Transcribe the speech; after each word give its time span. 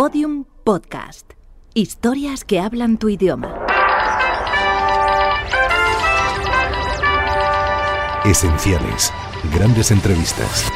Podium 0.00 0.44
Podcast. 0.62 1.32
Historias 1.74 2.44
que 2.44 2.60
hablan 2.60 2.98
tu 2.98 3.08
idioma. 3.08 3.66
Esenciales. 8.24 9.12
Grandes 9.52 9.90
entrevistas. 9.90 10.70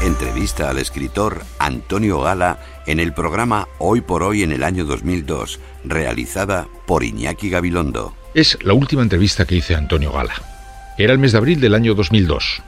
Entrevista 0.00 0.70
al 0.70 0.78
escritor 0.78 1.42
Antonio 1.58 2.20
Gala 2.20 2.60
en 2.86 3.00
el 3.00 3.12
programa 3.12 3.66
Hoy 3.80 4.00
por 4.00 4.22
Hoy 4.22 4.44
en 4.44 4.52
el 4.52 4.62
año 4.62 4.84
2002, 4.84 5.58
realizada 5.82 6.68
por 6.86 7.02
Iñaki 7.02 7.50
Gabilondo. 7.50 8.14
Es 8.32 8.62
la 8.62 8.74
última 8.74 9.02
entrevista 9.02 9.44
que 9.44 9.56
hice 9.56 9.74
a 9.74 9.78
Antonio 9.78 10.12
Gala. 10.12 10.49
Era 11.00 11.14
el 11.14 11.18
mes 11.18 11.32
de 11.32 11.38
abril 11.38 11.62
del 11.62 11.74
año 11.74 11.94
2002 11.94 12.60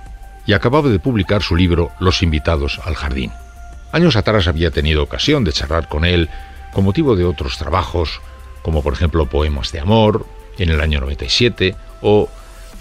y 0.46 0.54
acababa 0.54 0.88
de 0.88 0.98
publicar 0.98 1.42
su 1.42 1.54
libro 1.54 1.90
Los 2.00 2.22
invitados 2.22 2.80
al 2.82 2.94
jardín. 2.94 3.30
Años 3.92 4.16
atrás 4.16 4.48
había 4.48 4.70
tenido 4.70 5.02
ocasión 5.02 5.44
de 5.44 5.52
charlar 5.52 5.86
con 5.86 6.06
él 6.06 6.30
con 6.72 6.82
motivo 6.82 7.14
de 7.14 7.26
otros 7.26 7.58
trabajos, 7.58 8.22
como 8.62 8.82
por 8.82 8.94
ejemplo 8.94 9.26
Poemas 9.26 9.70
de 9.70 9.80
Amor 9.80 10.24
en 10.56 10.70
el 10.70 10.80
año 10.80 11.00
97 11.00 11.76
o 12.00 12.30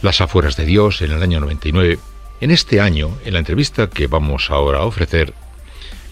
Las 0.02 0.22
afueras 0.22 0.56
de 0.56 0.64
Dios 0.64 1.02
en 1.02 1.12
el 1.12 1.22
año 1.22 1.42
99 1.42 2.00
en 2.40 2.52
este 2.52 2.80
año, 2.80 3.18
en 3.26 3.34
la 3.34 3.40
entrevista 3.40 3.90
que 3.90 4.08
vamos 4.08 4.52
ahora 4.52 4.80
a 4.80 4.86
ofrecer, 4.86 5.34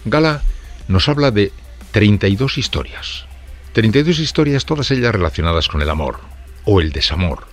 Gala 0.04 0.42
nos 0.86 1.08
habla 1.08 1.30
de 1.30 1.50
32 1.92 2.58
historias. 2.58 3.24
32 3.72 4.18
historias, 4.18 4.66
todas 4.66 4.90
ellas 4.90 5.14
relacionadas 5.14 5.68
con 5.68 5.80
el 5.80 5.88
amor 5.88 6.20
o 6.66 6.82
el 6.82 6.92
desamor, 6.92 7.46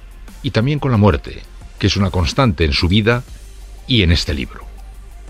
y 0.44 0.52
también 0.52 0.80
con 0.80 0.92
la 0.92 0.98
muerte, 0.98 1.44
que 1.80 1.88
es 1.88 1.98
una 1.98 2.12
constante 2.12 2.66
en 2.66 2.74
su 2.74 2.88
vida 2.88 3.24
y 3.88 4.04
en 4.04 4.12
este 4.12 4.34
libro. 4.34 4.66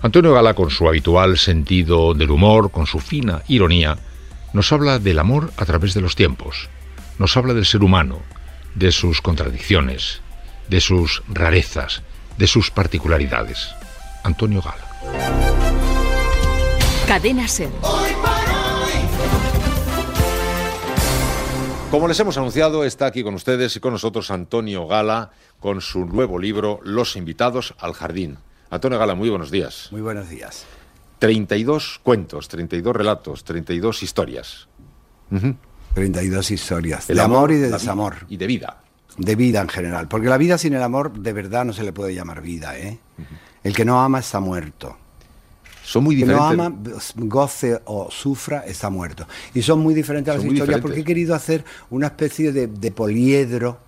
Antonio 0.01 0.33
Gala, 0.33 0.53
con 0.53 0.69
su 0.69 0.87
habitual 0.87 1.37
sentido 1.37 2.13
del 2.13 2.31
humor, 2.31 2.71
con 2.71 2.85
su 2.85 2.99
fina 2.99 3.41
ironía, 3.47 3.97
nos 4.53 4.71
habla 4.71 4.99
del 4.99 5.19
amor 5.19 5.51
a 5.57 5.65
través 5.65 5.93
de 5.93 6.01
los 6.01 6.15
tiempos, 6.15 6.69
nos 7.19 7.35
habla 7.35 7.53
del 7.53 7.65
ser 7.65 7.83
humano, 7.83 8.19
de 8.75 8.91
sus 8.91 9.21
contradicciones, 9.21 10.21
de 10.69 10.81
sus 10.81 11.23
rarezas, 11.27 12.03
de 12.37 12.47
sus 12.47 12.69
particularidades. 12.69 13.69
Antonio 14.23 14.61
Gala. 14.61 14.87
Cadena 17.07 17.47
Ser. 17.47 17.69
Como 21.91 22.07
les 22.07 22.19
hemos 22.19 22.37
anunciado, 22.37 22.83
está 22.83 23.05
aquí 23.05 23.23
con 23.23 23.33
ustedes 23.33 23.75
y 23.75 23.79
con 23.79 23.93
nosotros 23.93 24.29
Antonio 24.29 24.87
Gala 24.87 25.31
con 25.59 25.81
su 25.81 26.05
nuevo 26.05 26.37
libro 26.37 26.79
Los 26.83 27.15
invitados 27.15 27.75
al 27.79 27.93
jardín. 27.93 28.37
Antonio 28.69 28.99
Gala, 28.99 29.15
muy 29.15 29.29
buenos 29.29 29.51
días. 29.51 29.87
Muy 29.91 30.01
buenos 30.01 30.29
días. 30.29 30.65
32 31.19 31.99
cuentos, 32.03 32.49
32 32.49 32.95
relatos, 32.95 33.43
32 33.43 34.03
historias. 34.03 34.67
32 35.93 36.51
historias. 36.51 37.07
de 37.07 37.21
amor, 37.21 37.51
y 37.51 37.55
de 37.55 37.69
desamor. 37.71 38.15
Y 38.29 38.37
de 38.37 38.47
vida 38.47 38.81
de 39.17 39.35
vida 39.35 39.61
en 39.61 39.69
general. 39.69 40.07
Porque 40.07 40.27
la 40.27 40.37
vida 40.37 40.57
sin 40.57 40.73
el 40.73 40.83
amor 40.83 41.13
de 41.19 41.33
verdad 41.33 41.65
no 41.65 41.73
se 41.73 41.83
le 41.83 41.91
puede 41.91 42.13
llamar 42.13 42.41
vida. 42.41 42.77
¿eh? 42.77 42.99
El 43.63 43.75
que 43.75 43.85
no 43.85 44.01
ama 44.01 44.19
está 44.19 44.39
muerto. 44.39 44.97
Son 45.87 46.03
muy 46.03 46.15
diferentes. 46.15 46.49
Que 46.49 46.57
no 46.57 46.63
ama, 46.63 46.77
goce 47.15 47.79
o 47.85 48.11
sufra, 48.11 48.65
está 48.65 48.89
muerto. 48.89 49.25
Y 49.53 49.61
son 49.61 49.79
muy 49.79 49.93
diferentes 49.93 50.35
las 50.35 50.43
historias 50.43 50.81
porque 50.81 50.99
he 50.99 51.03
querido 51.05 51.33
hacer 51.33 51.63
una 51.89 52.07
especie 52.07 52.51
de, 52.51 52.67
de 52.67 52.91
poliedro 52.91 53.79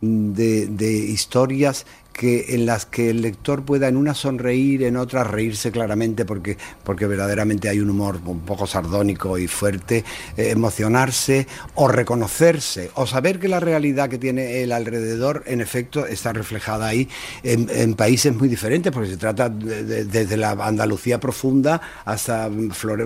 de, 0.00 0.66
de, 0.66 0.90
historias 0.90 1.86
que, 2.20 2.54
en 2.54 2.66
las 2.66 2.84
que 2.84 3.08
el 3.08 3.22
lector 3.22 3.64
pueda 3.64 3.88
en 3.88 3.96
una 3.96 4.12
sonreír, 4.12 4.82
en 4.82 4.98
otra 4.98 5.24
reírse 5.24 5.72
claramente, 5.72 6.26
porque, 6.26 6.58
porque 6.84 7.06
verdaderamente 7.06 7.70
hay 7.70 7.80
un 7.80 7.88
humor 7.88 8.20
un 8.26 8.40
poco 8.40 8.66
sardónico 8.66 9.38
y 9.38 9.46
fuerte, 9.46 10.04
eh, 10.36 10.50
emocionarse 10.50 11.46
o 11.76 11.88
reconocerse, 11.88 12.90
o 12.96 13.06
saber 13.06 13.40
que 13.40 13.48
la 13.48 13.58
realidad 13.58 14.10
que 14.10 14.18
tiene 14.18 14.62
el 14.62 14.72
alrededor, 14.72 15.44
en 15.46 15.62
efecto, 15.62 16.06
está 16.06 16.34
reflejada 16.34 16.88
ahí 16.88 17.08
en, 17.42 17.94
países 17.94 18.36
muy 18.36 18.48
diferentes, 18.48 18.92
porque 18.92 19.08
se 19.08 19.16
trata 19.16 19.48
desde 19.48 20.36
la 20.36 20.50
Andalucía 20.50 21.18
profunda 21.18 21.80
hasta 22.04 22.50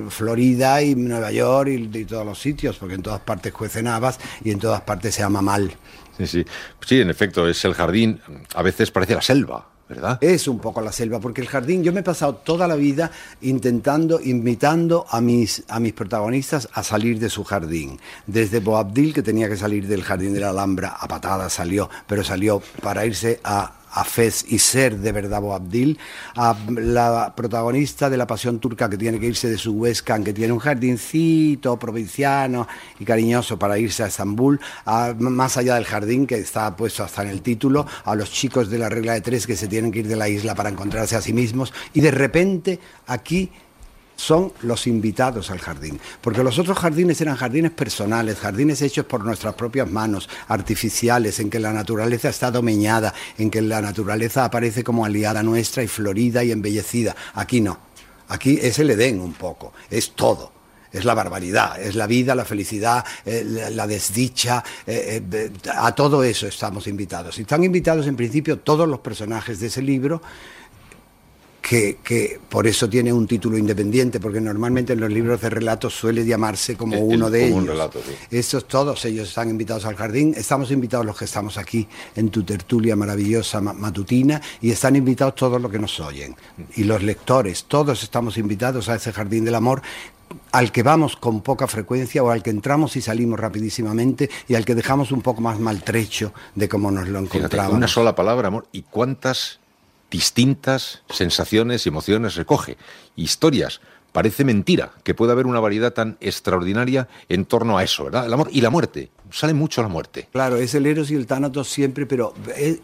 Florida 0.08 0.82
y 0.82 0.96
Nueva 0.96 1.30
York 1.30 1.68
y, 1.70 1.98
y 1.98 2.04
todos 2.04 2.26
los 2.26 2.40
sitios, 2.40 2.78
porque 2.78 2.96
en 2.96 3.02
todas 3.02 3.20
partes 3.20 3.52
cuecen 3.52 3.86
habas 3.86 4.18
y 4.42 4.50
en 4.50 4.58
todas 4.58 4.80
partes 4.80 5.14
se 5.14 5.22
ama 5.22 5.40
mal. 5.40 5.72
Sí, 6.18 6.26
sí. 6.26 6.44
Sí, 6.84 7.00
en 7.00 7.10
efecto, 7.10 7.48
es 7.48 7.64
el 7.64 7.74
jardín, 7.74 8.20
a 8.54 8.62
veces 8.62 8.90
parece 8.90 9.14
la 9.14 9.22
selva. 9.22 9.68
¿verdad? 9.88 10.18
Es 10.22 10.48
un 10.48 10.60
poco 10.60 10.80
la 10.80 10.92
selva, 10.92 11.20
porque 11.20 11.42
el 11.42 11.46
jardín, 11.46 11.84
yo 11.84 11.92
me 11.92 12.00
he 12.00 12.02
pasado 12.02 12.36
toda 12.36 12.66
la 12.66 12.74
vida 12.74 13.10
intentando, 13.42 14.18
invitando 14.18 15.04
a 15.10 15.20
mis, 15.20 15.62
a 15.68 15.78
mis 15.78 15.92
protagonistas 15.92 16.68
a 16.72 16.82
salir 16.82 17.18
de 17.18 17.28
su 17.28 17.44
jardín. 17.44 18.00
Desde 18.26 18.60
Boabdil, 18.60 19.12
que 19.12 19.22
tenía 19.22 19.48
que 19.48 19.56
salir 19.56 19.86
del 19.86 20.02
jardín 20.02 20.32
de 20.32 20.40
la 20.40 20.50
Alhambra, 20.50 20.96
a 20.98 21.06
patadas 21.06 21.52
salió, 21.52 21.90
pero 22.06 22.24
salió 22.24 22.62
para 22.82 23.04
irse 23.04 23.40
a 23.44 23.83
a 23.94 24.04
Fez 24.04 24.44
y 24.48 24.58
ser 24.58 24.98
de 24.98 25.12
verdad 25.12 25.40
Boabdil, 25.40 25.98
a 26.34 26.56
la 26.68 27.32
protagonista 27.34 28.10
de 28.10 28.16
la 28.16 28.26
pasión 28.26 28.58
turca 28.58 28.90
que 28.90 28.98
tiene 28.98 29.20
que 29.20 29.26
irse 29.26 29.48
de 29.48 29.56
su 29.56 29.72
Huescan, 29.72 30.24
que 30.24 30.32
tiene 30.32 30.52
un 30.52 30.58
jardincito 30.58 31.78
provinciano 31.78 32.66
y 32.98 33.04
cariñoso 33.04 33.58
para 33.58 33.78
irse 33.78 34.02
a 34.02 34.06
Estambul, 34.06 34.60
a, 34.84 35.14
más 35.18 35.56
allá 35.56 35.76
del 35.76 35.84
jardín 35.84 36.26
que 36.26 36.36
está 36.36 36.76
puesto 36.76 37.04
hasta 37.04 37.22
en 37.22 37.28
el 37.28 37.40
título, 37.40 37.86
a 38.04 38.14
los 38.14 38.30
chicos 38.30 38.68
de 38.68 38.78
la 38.78 38.88
regla 38.88 39.14
de 39.14 39.20
tres 39.20 39.46
que 39.46 39.56
se 39.56 39.68
tienen 39.68 39.92
que 39.92 40.00
ir 40.00 40.08
de 40.08 40.16
la 40.16 40.28
isla 40.28 40.54
para 40.54 40.70
encontrarse 40.70 41.16
a 41.16 41.20
sí 41.20 41.32
mismos 41.32 41.72
y 41.92 42.00
de 42.00 42.10
repente 42.10 42.80
aquí 43.06 43.50
son 44.16 44.52
los 44.62 44.86
invitados 44.86 45.50
al 45.50 45.58
jardín, 45.58 46.00
porque 46.20 46.42
los 46.42 46.58
otros 46.58 46.78
jardines 46.78 47.20
eran 47.20 47.36
jardines 47.36 47.72
personales, 47.72 48.38
jardines 48.38 48.82
hechos 48.82 49.06
por 49.06 49.24
nuestras 49.24 49.54
propias 49.54 49.90
manos, 49.90 50.28
artificiales, 50.48 51.40
en 51.40 51.50
que 51.50 51.60
la 51.60 51.72
naturaleza 51.72 52.28
está 52.28 52.50
domeñada, 52.50 53.14
en 53.38 53.50
que 53.50 53.62
la 53.62 53.80
naturaleza 53.80 54.44
aparece 54.44 54.84
como 54.84 55.04
aliada 55.04 55.42
nuestra 55.42 55.82
y 55.82 55.88
florida 55.88 56.44
y 56.44 56.52
embellecida. 56.52 57.14
Aquí 57.34 57.60
no, 57.60 57.78
aquí 58.28 58.58
es 58.60 58.78
el 58.78 58.90
Edén 58.90 59.20
un 59.20 59.34
poco, 59.34 59.72
es 59.90 60.12
todo 60.12 60.54
es 60.94 61.04
la 61.04 61.14
barbaridad, 61.14 61.80
es 61.80 61.96
la 61.96 62.06
vida, 62.06 62.36
la 62.36 62.44
felicidad, 62.44 63.04
eh, 63.24 63.44
la, 63.72 63.86
desdicha, 63.86 64.62
eh, 64.86 65.20
eh, 65.30 65.50
a 65.74 65.92
todo 65.92 66.22
eso 66.22 66.46
estamos 66.46 66.86
invitados. 66.86 67.36
Y 67.38 67.42
están 67.42 67.64
invitados 67.64 68.06
en 68.06 68.14
principio 68.14 68.60
todos 68.60 68.88
los 68.88 69.00
personajes 69.00 69.58
de 69.58 69.66
ese 69.66 69.82
libro 69.82 70.22
que, 71.64 72.40
por 72.50 72.66
eso 72.66 72.90
tiene 72.90 73.10
un 73.10 73.26
título 73.26 73.56
independiente, 73.56 74.20
porque 74.20 74.38
normalmente 74.40 74.92
en 74.92 75.00
los 75.00 75.10
libros 75.10 75.40
de 75.40 75.48
relatos 75.48 75.94
suele 75.94 76.24
llamarse 76.26 76.76
como 76.76 76.98
uno 77.00 77.30
de 77.30 77.46
ellos. 77.46 77.58
Un 77.58 77.66
relato, 77.66 78.00
Estos, 78.30 78.68
todos 78.68 79.02
ellos 79.06 79.28
están 79.30 79.48
invitados 79.48 79.86
al 79.86 79.96
jardín, 79.96 80.34
estamos 80.36 80.70
invitados 80.70 81.06
los 81.06 81.16
que 81.16 81.24
estamos 81.24 81.56
aquí 81.56 81.88
en 82.16 82.28
tu 82.28 82.42
tertulia 82.42 82.96
maravillosa 82.96 83.62
matutina 83.62 84.42
y 84.60 84.72
están 84.72 84.94
invitados 84.94 85.36
todos 85.36 85.60
los 85.60 85.72
que 85.72 85.78
nos 85.78 85.98
oyen. 86.00 86.36
Y 86.76 86.84
los 86.84 87.02
lectores, 87.02 87.64
todos 87.64 88.02
estamos 88.02 88.36
invitados 88.36 88.90
a 88.90 88.96
ese 88.96 89.12
jardín 89.12 89.46
del 89.46 89.54
amor 89.54 89.80
al 90.52 90.70
que 90.70 90.82
vamos 90.82 91.16
con 91.16 91.40
poca 91.40 91.66
frecuencia 91.66 92.22
o 92.22 92.30
al 92.30 92.42
que 92.42 92.50
entramos 92.50 92.96
y 92.96 93.00
salimos 93.00 93.40
rapidísimamente 93.40 94.28
y 94.48 94.54
al 94.54 94.66
que 94.66 94.74
dejamos 94.74 95.12
un 95.12 95.22
poco 95.22 95.40
más 95.40 95.58
maltrecho 95.58 96.34
de 96.54 96.68
cómo 96.68 96.90
nos 96.90 97.08
lo 97.08 97.20
encontramos. 97.20 97.72
Una 97.72 97.88
sola 97.88 98.14
palabra, 98.14 98.48
amor. 98.48 98.66
¿Y 98.72 98.82
cuántas 98.82 99.60
distintas 100.14 101.02
sensaciones 101.10 101.84
y 101.84 101.88
emociones 101.88 102.36
recoge, 102.36 102.76
historias. 103.16 103.80
Parece 104.12 104.44
mentira 104.44 104.92
que 105.02 105.12
pueda 105.12 105.32
haber 105.32 105.44
una 105.44 105.58
variedad 105.58 105.92
tan 105.92 106.18
extraordinaria 106.20 107.08
en 107.28 107.44
torno 107.46 107.78
a 107.78 107.82
eso, 107.82 108.04
¿verdad? 108.04 108.26
El 108.26 108.32
amor 108.32 108.48
y 108.52 108.60
la 108.60 108.70
muerte. 108.70 109.10
Sale 109.32 109.54
mucho 109.54 109.82
la 109.82 109.88
muerte. 109.88 110.28
Claro, 110.30 110.56
es 110.56 110.72
el 110.76 110.86
Eros 110.86 111.10
y 111.10 111.16
el 111.16 111.26
Tánatos 111.26 111.68
siempre, 111.68 112.06
pero 112.06 112.32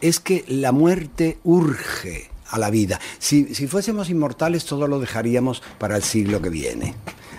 es, 0.01 0.19
que 0.19 0.45
la 0.49 0.73
muerte 0.73 1.39
urge 1.45 2.30
a 2.51 2.59
la 2.59 2.71
vida. 2.71 3.01
Si, 3.19 3.55
si 3.55 3.67
fuésemos 3.67 4.11
inmortales, 4.11 4.65
todo 4.65 4.87
lo 4.87 5.01
dejaríamos 5.01 5.63
para 5.79 5.97
el 5.97 6.03
siglo 6.03 6.41
que 6.43 6.51
viene. 6.51 6.95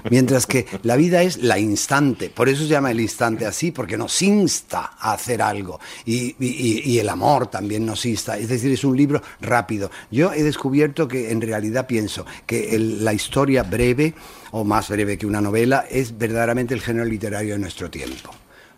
Mientras 0.10 0.48
que 0.48 0.66
la 0.84 0.96
vida 0.96 1.22
es 1.22 1.38
la 1.38 1.60
instante, 1.60 2.30
por 2.30 2.50
eso 2.50 2.64
se 2.64 2.70
llama 2.70 2.92
el 2.92 3.00
instante 3.00 3.46
así, 3.46 3.72
porque 3.72 3.98
nos 3.98 4.22
insta 4.22 4.94
a 5.00 5.14
hacer 5.14 5.42
algo. 5.42 5.80
Y, 6.06 6.98
el 7.02 7.10
amor 7.10 7.48
también 7.48 7.86
nos 7.86 8.06
insta, 8.06 8.38
es 8.38 8.50
decir, 8.50 8.72
es 8.72 8.84
un 8.84 8.96
libro 8.96 9.22
rápido. 9.42 9.90
Yo 10.12 10.34
he 10.34 10.44
descubierto 10.44 11.08
que 11.08 11.32
en 11.32 11.42
realidad 11.42 11.88
pienso 11.88 12.26
que 12.46 12.78
la 12.78 13.14
historia 13.14 13.64
breve, 13.64 14.14
o 14.52 14.64
más 14.64 14.90
breve 14.90 15.18
que 15.18 15.26
una 15.26 15.42
novela, 15.42 15.86
es 15.90 16.18
verdaderamente 16.18 16.74
el 16.74 16.82
género 16.82 17.06
literario 17.06 17.54
de 17.54 17.60
nuestro 17.60 17.90
tiempo 17.90 18.32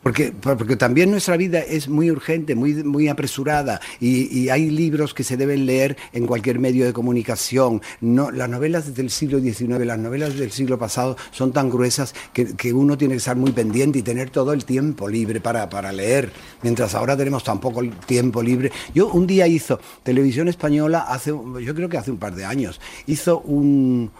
Porque, 0.03 0.33
porque 0.33 0.75
también 0.75 1.09
nuestra 1.09 1.37
vida 1.37 1.59
es 1.59 1.87
muy 1.87 2.11
urgente, 2.11 2.55
muy, 2.55 2.73
muy 2.83 3.07
apresurada 3.07 3.79
y, 4.01 4.49
hay 4.49 4.69
libros 4.69 5.13
que 5.13 5.23
se 5.23 5.37
deben 5.37 5.65
leer 5.65 5.95
en 6.11 6.27
cualquier 6.27 6.59
medio 6.59 6.85
de 6.85 6.91
comunicación. 6.91 7.81
No, 8.01 8.29
las 8.29 8.49
novelas 8.49 8.93
del 8.93 9.09
siglo 9.09 9.39
XIX, 9.39 9.85
las 9.85 9.97
novelas 9.97 10.37
del 10.37 10.51
siglo 10.51 10.77
pasado 10.77 11.15
son 11.31 11.53
tan 11.53 11.69
gruesas 11.69 12.13
que, 12.33 12.73
uno 12.73 12.97
tiene 12.97 13.13
que 13.13 13.19
estar 13.19 13.37
muy 13.37 13.51
pendiente 13.51 13.99
y 13.99 14.01
tener 14.01 14.29
todo 14.29 14.51
el 14.51 14.65
tiempo 14.65 15.07
libre 15.07 15.39
para, 15.39 15.69
para 15.69 15.93
leer, 15.93 16.31
mientras 16.61 16.93
ahora 16.95 17.15
tenemos 17.15 17.43
tan 17.43 17.59
poco 17.59 17.81
tiempo 18.05 18.43
libre. 18.43 18.71
Yo 18.93 19.07
un 19.07 19.25
día 19.25 19.47
hizo 19.47 19.79
Televisión 20.03 20.49
Española, 20.49 21.05
hace, 21.07 21.29
yo 21.29 21.73
creo 21.73 21.87
que 21.87 21.97
hace 21.97 22.11
un 22.11 22.17
par 22.17 22.35
de 22.35 22.43
años, 22.43 22.81
hizo 23.07 23.39
un 23.39 24.11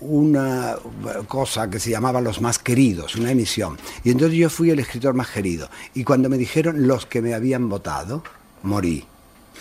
una 0.00 0.76
cosa 1.28 1.70
que 1.70 1.80
se 1.80 1.90
llamaba 1.90 2.20
Los 2.20 2.40
más 2.40 2.58
queridos, 2.58 3.16
una 3.16 3.30
emisión. 3.30 3.78
Y 4.04 4.10
entonces 4.10 4.38
yo 4.38 4.50
fui 4.50 4.70
el 4.70 4.78
escritor 4.78 5.14
más 5.14 5.28
querido. 5.28 5.68
Y 5.94 6.04
cuando 6.04 6.28
me 6.28 6.38
dijeron 6.38 6.86
los 6.86 7.06
que 7.06 7.22
me 7.22 7.34
habían 7.34 7.68
votado, 7.68 8.22
morí. 8.62 9.04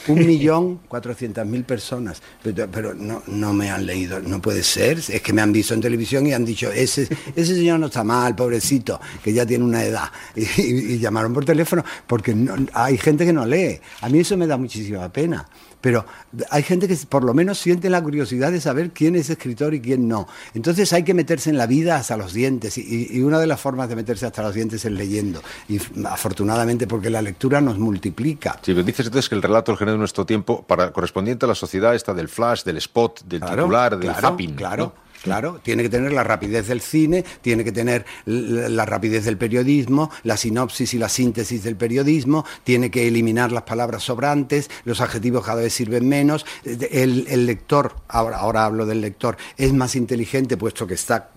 Un 0.08 0.20
millón 0.28 0.80
cuatrocientas 0.88 1.48
mil 1.48 1.64
personas, 1.64 2.22
pero, 2.44 2.94
no, 2.94 3.24
no, 3.28 3.54
me 3.54 3.72
han 3.72 3.86
leído, 3.86 4.20
no 4.20 4.42
puede 4.42 4.62
ser, 4.62 4.98
es 4.98 5.22
que 5.22 5.34
me 5.34 5.42
han 5.42 5.54
visto 5.54 5.74
en 5.74 5.82
televisión 5.82 6.28
y 6.28 6.34
han 6.34 6.44
dicho, 6.44 6.70
ese, 6.70 7.08
ese 7.36 7.56
señor 7.56 7.80
no 7.80 7.88
está 7.88 8.04
mal, 8.04 8.36
pobrecito, 8.36 9.00
que 9.24 9.34
ya 9.34 9.46
tiene 9.46 9.64
una 9.64 9.84
edad. 9.84 10.12
Y, 10.36 11.00
llamaron 11.00 11.34
por 11.34 11.46
teléfono 11.46 11.84
porque 12.08 12.36
hay 12.74 12.98
gente 12.98 13.26
que 13.26 13.34
no 13.34 13.46
lee. 13.46 13.80
A 14.02 14.10
mí 14.10 14.20
eso 14.20 14.36
me 14.38 14.48
da 14.48 14.58
muchísima 14.58 15.08
pena 15.10 15.46
pero 15.86 16.04
hay 16.50 16.64
gente 16.64 16.88
que 16.88 16.98
por 17.08 17.24
lo 17.24 17.36
menos 17.36 17.60
siente 17.60 17.92
la 17.92 18.02
curiosidad 18.02 18.52
de 18.52 18.60
saber 18.60 18.90
quién 18.90 19.16
es 19.16 19.30
escritor 19.30 19.76
y 19.76 19.82
quién 19.82 20.08
no. 20.08 20.28
Entonces 20.56 20.92
hay 20.94 21.04
que 21.04 21.14
meterse 21.14 21.52
en 21.52 21.60
la 21.60 21.68
vida 21.68 21.96
hasta 21.96 22.18
los 22.18 22.34
dientes 22.34 22.76
y, 22.80 23.22
una 23.22 23.38
de 23.38 23.46
las 23.46 23.62
formas 23.62 23.88
de 23.88 23.96
meterse 23.96 24.26
hasta 24.26 24.42
los 24.42 24.56
dientes 24.56 24.84
es 24.84 24.92
leyendo. 24.92 25.44
Y 25.70 25.80
afortunadamente 26.08 26.88
porque 26.88 27.12
la 27.12 27.22
lectura 27.22 27.62
nos 27.62 27.78
multiplica. 27.78 28.54
Sí, 28.64 28.74
pero 28.74 28.82
dices 28.82 29.06
entonces 29.06 29.30
que 29.30 29.36
el 29.36 29.44
relato 29.44 29.72
el 29.72 29.78
género 29.78 29.92
de 29.92 30.00
nuestro 30.00 30.26
tiempo, 30.26 30.64
para, 30.64 30.92
correspondiente 30.92 31.46
a 31.46 31.50
la 31.50 31.54
sociedad, 31.54 31.94
está 31.94 32.16
del 32.16 32.30
flash, 32.30 32.64
del 32.64 32.78
spot, 32.78 33.22
del 33.26 33.42
titular, 33.42 33.96
del 33.96 34.16
zapping. 34.16 34.56
Claro. 34.56 35.05
Claro, 35.26 35.60
tiene 35.64 35.82
que 35.82 35.90
tener 35.90 36.14
la 36.14 36.24
rapidez 36.24 36.68
del 36.68 36.82
cine, 36.82 37.26
tiene 37.42 37.64
que 37.64 37.72
tener 37.72 38.06
la 38.28 38.86
rapidez 38.86 39.26
del 39.26 39.40
periodismo, 39.40 40.12
la 40.22 40.38
sinopsis 40.38 40.94
y 40.94 41.00
la 41.00 41.10
síntesis 41.10 41.64
del 41.64 41.76
periodismo, 41.76 42.46
tiene 42.64 42.92
que 42.92 43.08
eliminar 43.08 43.52
las 43.52 43.64
palabras 43.64 44.04
sobrantes, 44.04 44.70
los 44.84 45.02
adjetivos 45.02 45.44
cada 45.44 45.64
vez 45.64 45.74
sirven 45.74 46.08
menos. 46.08 46.46
El, 46.64 47.48
lector, 47.48 47.96
ahora, 48.08 48.66
hablo 48.66 48.86
del 48.86 49.02
lector, 49.02 49.36
es 49.58 49.74
más 49.74 49.96
inteligente 49.96 50.58
puesto 50.58 50.86
que 50.86 50.94
está 50.94 51.32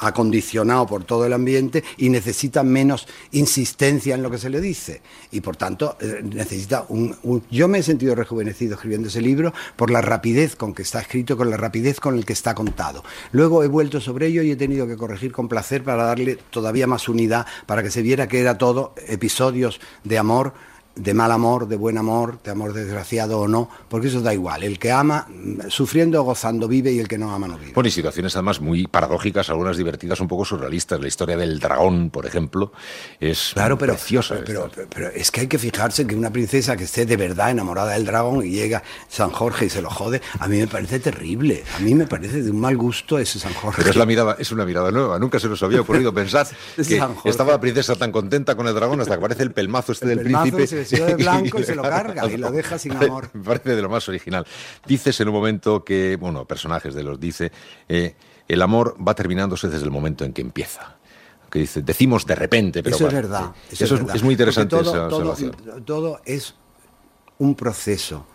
acondicionado 0.00 0.86
por 0.86 1.04
todo 1.04 1.24
el 1.24 1.32
ambiente 1.32 1.82
y 1.96 2.10
necesita 2.10 2.62
menos 2.62 3.08
insistencia 3.32 4.16
en 4.16 4.22
lo 4.22 4.30
que 4.30 4.36
se 4.36 4.50
le 4.50 4.60
dice. 4.60 5.00
Y 5.30 5.40
por 5.40 5.56
tanto, 5.56 5.96
eh, 5.98 6.20
necesita 6.22 6.84
un, 6.90 7.16
Yo 7.50 7.68
me 7.68 7.78
he 7.78 7.82
sentido 7.82 8.14
rejuvenecido 8.14 8.74
escribiendo 8.74 9.08
ese 9.08 9.22
libro 9.22 9.54
por 9.76 9.90
la 9.90 10.02
rapidez 10.02 10.56
con 10.56 10.74
que 10.74 10.82
está 10.82 11.00
escrito, 11.00 11.38
con 11.38 11.48
la 11.48 11.56
rapidez 11.56 12.00
con 12.00 12.14
el 12.18 12.26
que 12.26 12.34
está 12.34 12.54
contado. 12.54 12.97
Luego 13.32 13.62
he 13.62 13.68
vuelto 13.68 14.00
sobre 14.00 14.26
ello 14.26 14.42
y 14.42 14.50
he 14.50 14.56
tenido 14.56 14.86
que 14.86 14.96
corregir 14.96 15.32
con 15.32 15.48
placer 15.48 15.84
para 15.84 16.04
darle 16.04 16.38
todavía 16.50 16.86
más 16.86 17.08
unidad, 17.08 17.46
para 17.66 17.82
que 17.82 17.90
se 17.90 18.02
viera 18.02 18.28
que 18.28 18.40
era 18.40 18.58
todo 18.58 18.94
episodios 19.06 19.80
de 20.04 20.18
amor 20.18 20.54
de 20.98 21.14
mal 21.14 21.30
amor, 21.30 21.68
de 21.68 21.76
buen 21.76 21.96
amor, 21.96 22.42
de 22.42 22.50
amor 22.50 22.72
desgraciado 22.72 23.40
o 23.40 23.48
no, 23.48 23.70
porque 23.88 24.08
eso 24.08 24.20
da 24.20 24.34
igual. 24.34 24.64
El 24.64 24.78
que 24.78 24.90
ama, 24.90 25.28
sufriendo 25.68 26.20
o 26.20 26.24
gozando, 26.24 26.66
vive 26.66 26.92
y 26.92 26.98
el 26.98 27.08
que 27.08 27.18
no 27.18 27.32
ama, 27.32 27.46
no 27.46 27.56
vive. 27.56 27.72
Bueno, 27.72 27.88
y 27.88 27.92
situaciones 27.92 28.34
además 28.34 28.60
muy 28.60 28.86
paradójicas, 28.86 29.48
algunas 29.48 29.76
divertidas, 29.76 30.20
un 30.20 30.28
poco 30.28 30.44
surrealistas. 30.44 31.00
La 31.00 31.08
historia 31.08 31.36
del 31.36 31.60
dragón, 31.60 32.10
por 32.10 32.26
ejemplo, 32.26 32.72
es 33.20 33.52
claro, 33.54 33.78
pero, 33.78 33.94
preciosa. 33.94 34.36
Pero, 34.44 34.70
pero, 34.92 35.08
es 35.08 35.30
que 35.30 35.42
hay 35.42 35.46
que 35.46 35.58
fijarse 35.58 36.06
que 36.06 36.16
una 36.16 36.30
princesa 36.30 36.76
que 36.76 36.84
esté 36.84 37.06
de 37.06 37.16
verdad 37.16 37.50
enamorada 37.50 37.92
del 37.92 38.04
dragón 38.04 38.44
y 38.44 38.50
llega 38.50 38.82
San 39.08 39.30
Jorge 39.30 39.66
y 39.66 39.70
se 39.70 39.80
lo 39.80 39.90
jode, 39.90 40.20
a 40.38 40.48
mí 40.48 40.58
me 40.58 40.66
parece 40.66 40.98
terrible. 40.98 41.62
A 41.76 41.80
mí 41.80 41.94
me 41.94 42.06
parece 42.06 42.42
de 42.42 42.50
un 42.50 42.60
mal 42.60 42.76
gusto 42.76 43.18
ese 43.18 43.38
San 43.38 43.54
Jorge. 43.54 43.78
Pero 43.78 43.90
es, 43.90 43.96
la 43.96 44.06
mirada, 44.06 44.36
es 44.38 44.50
una 44.50 44.64
mirada 44.64 44.90
nueva. 44.90 45.18
Nunca 45.18 45.38
se 45.38 45.48
nos 45.48 45.62
había 45.62 45.80
ocurrido 45.80 46.12
pensar 46.14 46.46
que 46.76 47.00
estaba 47.24 47.52
la 47.52 47.60
princesa 47.60 47.94
tan 47.94 48.10
contenta 48.10 48.56
con 48.56 48.66
el 48.66 48.74
dragón 48.74 49.00
hasta 49.00 49.14
que 49.14 49.18
aparece 49.18 49.42
el 49.44 49.52
pelmazo 49.52 49.92
este 49.92 50.06
del 50.06 50.20
príncipe 50.20 50.66
de 50.96 51.14
blanco 51.16 51.60
y 51.60 51.64
se 51.64 51.74
lo 51.74 51.82
carga 51.82 52.26
y 52.30 52.36
lo 52.36 52.50
deja 52.50 52.78
sin 52.78 52.92
amor. 52.96 53.30
Me 53.32 53.42
parece 53.42 53.74
de 53.74 53.82
lo 53.82 53.88
más 53.88 54.08
original. 54.08 54.46
Dices 54.86 55.20
en 55.20 55.28
un 55.28 55.34
momento 55.34 55.84
que, 55.84 56.16
bueno, 56.16 56.44
personajes 56.44 56.94
de 56.94 57.02
los 57.02 57.18
dice, 57.18 57.52
eh, 57.88 58.14
el 58.46 58.62
amor 58.62 58.96
va 59.06 59.14
terminándose 59.14 59.68
desde 59.68 59.84
el 59.84 59.90
momento 59.90 60.24
en 60.24 60.32
que 60.32 60.42
empieza 60.42 60.98
que 61.50 61.60
dice, 61.60 61.82
decimos 61.82 62.26
de 62.26 62.34
repente, 62.34 62.82
pero 62.82 62.94
eso 62.94 63.06
es 63.06 63.14
verdad. 63.14 63.52
Eso, 63.70 63.96
es, 64.12 64.22
muy 64.22 64.34
interesante 64.34 64.76
todo, 64.76 64.82
esa 64.82 65.06
observación. 65.06 65.56
Todo, 65.84 66.20
es 66.24 66.54
un 67.38 67.54
proceso. 67.54 68.26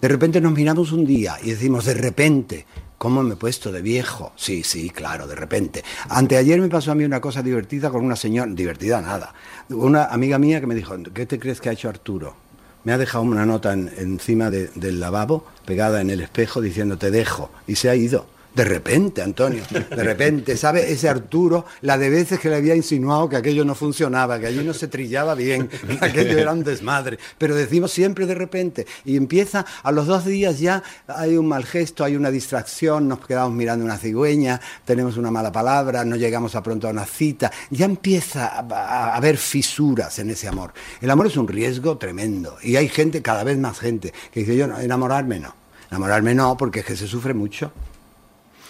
De 0.00 0.08
repente 0.08 0.40
nos 0.40 0.52
miramos 0.52 0.92
un 0.92 1.04
día 1.04 1.36
y 1.42 1.50
decimos, 1.50 1.84
de 1.84 1.94
repente, 1.94 2.66
¿Cómo 2.98 3.22
me 3.22 3.34
he 3.34 3.36
puesto 3.36 3.70
de 3.70 3.80
viejo? 3.80 4.32
Sí, 4.34 4.64
sí, 4.64 4.90
claro, 4.90 5.28
de 5.28 5.36
repente. 5.36 5.84
Anteayer 6.08 6.60
me 6.60 6.68
pasó 6.68 6.90
a 6.90 6.96
mí 6.96 7.04
una 7.04 7.20
cosa 7.20 7.42
divertida 7.44 7.90
con 7.90 8.04
una 8.04 8.16
señora, 8.16 8.50
divertida 8.52 9.00
nada, 9.00 9.32
una 9.68 10.06
amiga 10.06 10.38
mía 10.38 10.60
que 10.60 10.66
me 10.66 10.74
dijo, 10.74 10.96
¿qué 11.14 11.24
te 11.24 11.38
crees 11.38 11.60
que 11.60 11.68
ha 11.68 11.72
hecho 11.72 11.88
Arturo? 11.88 12.34
Me 12.82 12.92
ha 12.92 12.98
dejado 12.98 13.22
una 13.22 13.46
nota 13.46 13.72
encima 13.72 14.50
del 14.50 14.98
lavabo, 14.98 15.46
pegada 15.64 16.00
en 16.00 16.10
el 16.10 16.20
espejo, 16.20 16.60
diciendo, 16.60 16.98
te 16.98 17.12
dejo, 17.12 17.50
y 17.68 17.76
se 17.76 17.88
ha 17.88 17.94
ido. 17.94 18.26
De 18.54 18.64
repente, 18.64 19.22
Antonio, 19.22 19.62
de 19.70 20.02
repente, 20.02 20.56
¿sabe? 20.56 20.90
Ese 20.90 21.08
Arturo, 21.08 21.64
la 21.82 21.96
de 21.96 22.10
veces 22.10 22.40
que 22.40 22.48
le 22.48 22.56
había 22.56 22.74
insinuado 22.74 23.28
que 23.28 23.36
aquello 23.36 23.64
no 23.64 23.74
funcionaba, 23.74 24.40
que 24.40 24.46
allí 24.46 24.64
no 24.64 24.74
se 24.74 24.88
trillaba 24.88 25.34
bien, 25.34 25.68
que 26.00 26.04
aquello 26.04 26.38
era 26.38 26.52
un 26.52 26.64
desmadre. 26.64 27.18
Pero 27.36 27.54
decimos 27.54 27.92
siempre 27.92 28.26
de 28.26 28.34
repente. 28.34 28.86
Y 29.04 29.16
empieza, 29.16 29.64
a 29.82 29.92
los 29.92 30.06
dos 30.06 30.24
días 30.24 30.58
ya 30.58 30.82
hay 31.06 31.36
un 31.36 31.46
mal 31.46 31.64
gesto, 31.64 32.04
hay 32.04 32.16
una 32.16 32.30
distracción, 32.30 33.06
nos 33.06 33.24
quedamos 33.24 33.54
mirando 33.54 33.84
una 33.84 33.96
cigüeña, 33.96 34.60
tenemos 34.84 35.16
una 35.16 35.30
mala 35.30 35.52
palabra, 35.52 36.04
no 36.04 36.16
llegamos 36.16 36.54
a 36.56 36.62
pronto 36.62 36.88
a 36.88 36.90
una 36.90 37.04
cita. 37.04 37.52
Ya 37.70 37.84
empieza 37.84 38.46
a, 38.46 39.14
haber 39.14 39.36
fisuras 39.36 40.18
en 40.18 40.30
ese 40.30 40.48
amor. 40.48 40.72
El 41.00 41.10
amor 41.10 41.26
es 41.28 41.36
un 41.36 41.46
riesgo 41.46 41.96
tremendo. 41.96 42.56
Y 42.62 42.76
hay 42.76 42.88
gente, 42.88 43.22
cada 43.22 43.44
vez 43.44 43.58
más 43.58 43.78
gente, 43.78 44.12
que 44.32 44.40
dice, 44.40 44.56
yo 44.56 44.66
no, 44.66 44.80
enamorarme 44.80 45.38
no. 45.38 45.54
Enamorarme 45.90 46.34
no, 46.34 46.56
porque 46.56 46.80
es 46.80 46.86
que 46.86 46.96
se 46.96 47.06
sufre 47.06 47.34
mucho. 47.34 47.72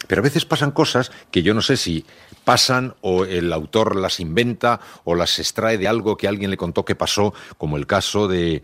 Pero 0.08 0.20
a 0.20 0.24
veces 0.24 0.44
pasan 0.44 0.72
cosas 0.72 1.12
que 1.30 1.44
yo 1.44 1.54
no 1.54 1.62
sé 1.62 1.76
si 1.76 2.04
pasan 2.44 2.96
o 3.02 3.24
el 3.24 3.52
autor 3.52 3.94
las 3.94 4.18
inventa 4.18 4.80
o 5.04 5.14
las 5.14 5.38
extrae 5.38 5.78
de 5.78 5.86
algo 5.86 6.16
que 6.16 6.26
alguien 6.26 6.50
le 6.50 6.56
contó 6.56 6.84
que 6.84 6.96
pasó, 6.96 7.32
como 7.58 7.76
el 7.76 7.86
caso 7.86 8.26
de 8.26 8.62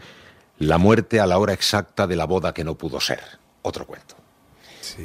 la 0.59 0.79
muerte 0.79 1.21
a 1.21 1.27
la 1.27 1.39
hora 1.39 1.53
exacta 1.53 2.09
de 2.09 2.17
la 2.17 2.25
boda 2.25 2.53
que 2.53 2.65
no 2.65 2.75
pudo 2.75 2.99
ser. 2.99 3.21
Otro 3.63 3.87
cuento. 3.87 4.24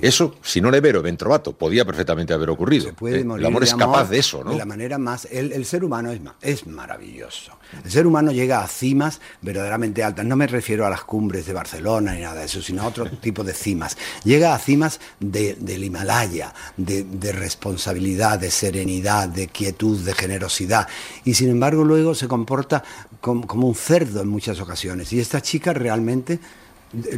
Eso, 0.01 0.35
si 0.41 0.61
no 0.61 0.71
le 0.71 0.81
vero 0.81 1.01
Ventrovato, 1.01 1.53
podía 1.53 1.85
perfectamente 1.85 2.33
haber 2.33 2.49
ocurrido. 2.49 2.89
Eh, 2.89 3.21
el 3.21 3.45
amor 3.45 3.63
es 3.63 3.73
capaz 3.73 4.09
de 4.09 4.19
eso, 4.19 4.43
¿no? 4.43 4.51
De 4.51 4.57
la 4.57 4.65
manera 4.65 4.97
más. 4.97 5.27
El, 5.31 5.65
ser 5.65 5.83
humano 5.83 6.11
es, 6.11 6.19
es 6.41 6.67
maravilloso. 6.67 7.57
El 7.83 7.91
ser 7.91 8.07
humano 8.07 8.31
llega 8.31 8.63
a 8.63 8.67
cimas 8.67 9.21
verdaderamente 9.41 10.03
altas. 10.03 10.25
No 10.25 10.35
me 10.35 10.47
refiero 10.47 10.85
a 10.85 10.89
las 10.89 11.03
cumbres 11.03 11.45
de 11.45 11.53
Barcelona 11.53 12.13
ni 12.13 12.21
nada 12.21 12.39
de 12.39 12.45
eso, 12.45 12.61
sino 12.61 12.83
a 12.83 12.87
otro 12.87 13.09
tipo 13.21 13.43
de 13.43 13.53
cimas. 13.53 13.97
Llega 14.23 14.53
a 14.53 14.59
cimas 14.59 14.99
del 15.19 15.83
Himalaya, 15.83 16.53
de, 16.77 17.31
responsabilidad, 17.31 18.39
de 18.39 18.51
serenidad, 18.51 19.29
de 19.29 19.47
quietud, 19.47 19.99
de 19.99 20.13
generosidad. 20.13 20.87
Y 21.23 21.33
sin 21.35 21.49
embargo, 21.49 21.83
luego 21.83 22.15
se 22.15 22.27
comporta 22.27 22.83
como 23.21 23.67
un 23.67 23.75
cerdo 23.75 24.21
en 24.21 24.27
muchas 24.27 24.59
ocasiones. 24.59 25.13
Y 25.13 25.19
esta 25.19 25.41
chica 25.41 25.73
realmente 25.73 26.39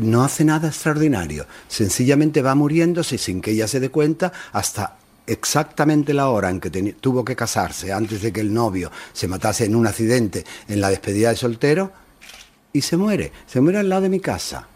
no 0.02 0.24
hace 0.24 0.44
nada 0.44 0.68
extraordinario, 0.68 1.46
sencillamente 1.68 2.42
va 2.42 2.56
muriéndose 2.56 3.18
sin 3.18 3.42
que 3.42 3.52
ella 3.52 3.68
se 3.68 3.80
dé 3.80 3.90
cuenta 3.90 4.32
hasta 4.52 4.98
exactamente 5.28 6.14
la 6.14 6.30
hora 6.30 6.50
en 6.50 6.60
que 6.60 6.70
tuvo 6.94 7.24
que 7.24 7.36
casarse 7.36 7.94
antes 7.94 8.22
de 8.22 8.34
que 8.34 8.42
el 8.42 8.54
novio 8.54 8.92
se 9.14 9.28
matase 9.28 9.66
en 9.66 9.76
un 9.76 9.88
accidente 9.88 10.44
en 10.68 10.82
la 10.82 10.90
despedida 10.90 11.30
de 11.30 11.36
soltero 11.36 11.92
y 12.74 12.82
se 12.82 12.98
muere, 12.98 13.32
se 13.48 13.62
muere 13.62 13.80
al 13.80 13.90
lado 13.90 14.04
de 14.04 14.10
mi 14.10 14.20
casa, 14.20 14.68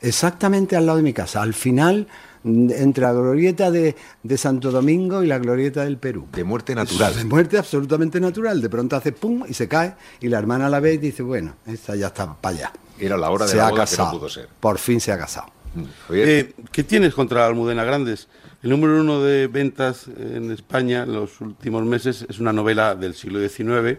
exactamente 0.00 0.76
al 0.76 0.86
lado 0.86 0.98
de 0.98 1.04
mi 1.04 1.12
casa, 1.12 1.42
al 1.42 1.54
final 1.54 2.06
entre 2.44 3.02
la 3.02 3.12
glorieta 3.12 3.70
de, 3.70 3.94
Santo 4.36 4.70
Domingo 4.70 5.22
y 5.22 5.26
la 5.26 5.38
glorieta 5.38 5.84
del 5.84 5.98
Perú. 5.98 6.26
De 6.32 6.44
muerte 6.44 6.74
natural. 6.74 7.16
De 7.16 7.24
muerte 7.24 7.58
absolutamente 7.58 8.20
natural. 8.20 8.60
De 8.60 8.68
pronto 8.68 8.96
hace 8.96 9.12
pum 9.12 9.44
y 9.48 9.54
se 9.54 9.68
cae 9.68 9.94
y 10.20 10.28
la 10.28 10.38
hermana 10.38 10.68
la 10.68 10.80
ve 10.80 10.94
y 10.94 10.98
dice, 10.98 11.22
bueno, 11.22 11.54
esta 11.66 11.96
ya 11.96 12.08
está 12.08 12.34
para 12.34 12.56
allá. 12.56 12.72
Era 12.98 13.16
la 13.16 13.30
hora 13.30 13.46
de 13.46 13.54
la 13.54 13.70
boda 13.70 13.86
que 13.86 13.96
no 13.96 14.10
pudo 14.10 14.28
ser. 14.28 14.48
Por 14.60 14.78
fin 14.78 15.00
se 15.00 15.12
ha 15.12 15.18
casado. 15.18 15.48
Mm. 15.74 15.84
Eh, 16.10 16.52
¿Qué 16.72 16.82
tienes 16.84 17.14
contra 17.14 17.46
Almudena 17.46 17.84
Grandes? 17.84 18.28
El 18.62 18.70
número 18.70 19.00
uno 19.00 19.22
de 19.22 19.46
ventas 19.46 20.06
en 20.08 20.50
España 20.50 21.04
en 21.04 21.12
los 21.12 21.40
últimos 21.40 21.84
meses 21.84 22.26
es 22.28 22.40
una 22.40 22.52
novela 22.52 22.96
del 22.96 23.14
siglo 23.14 23.38
XIX, 23.40 23.98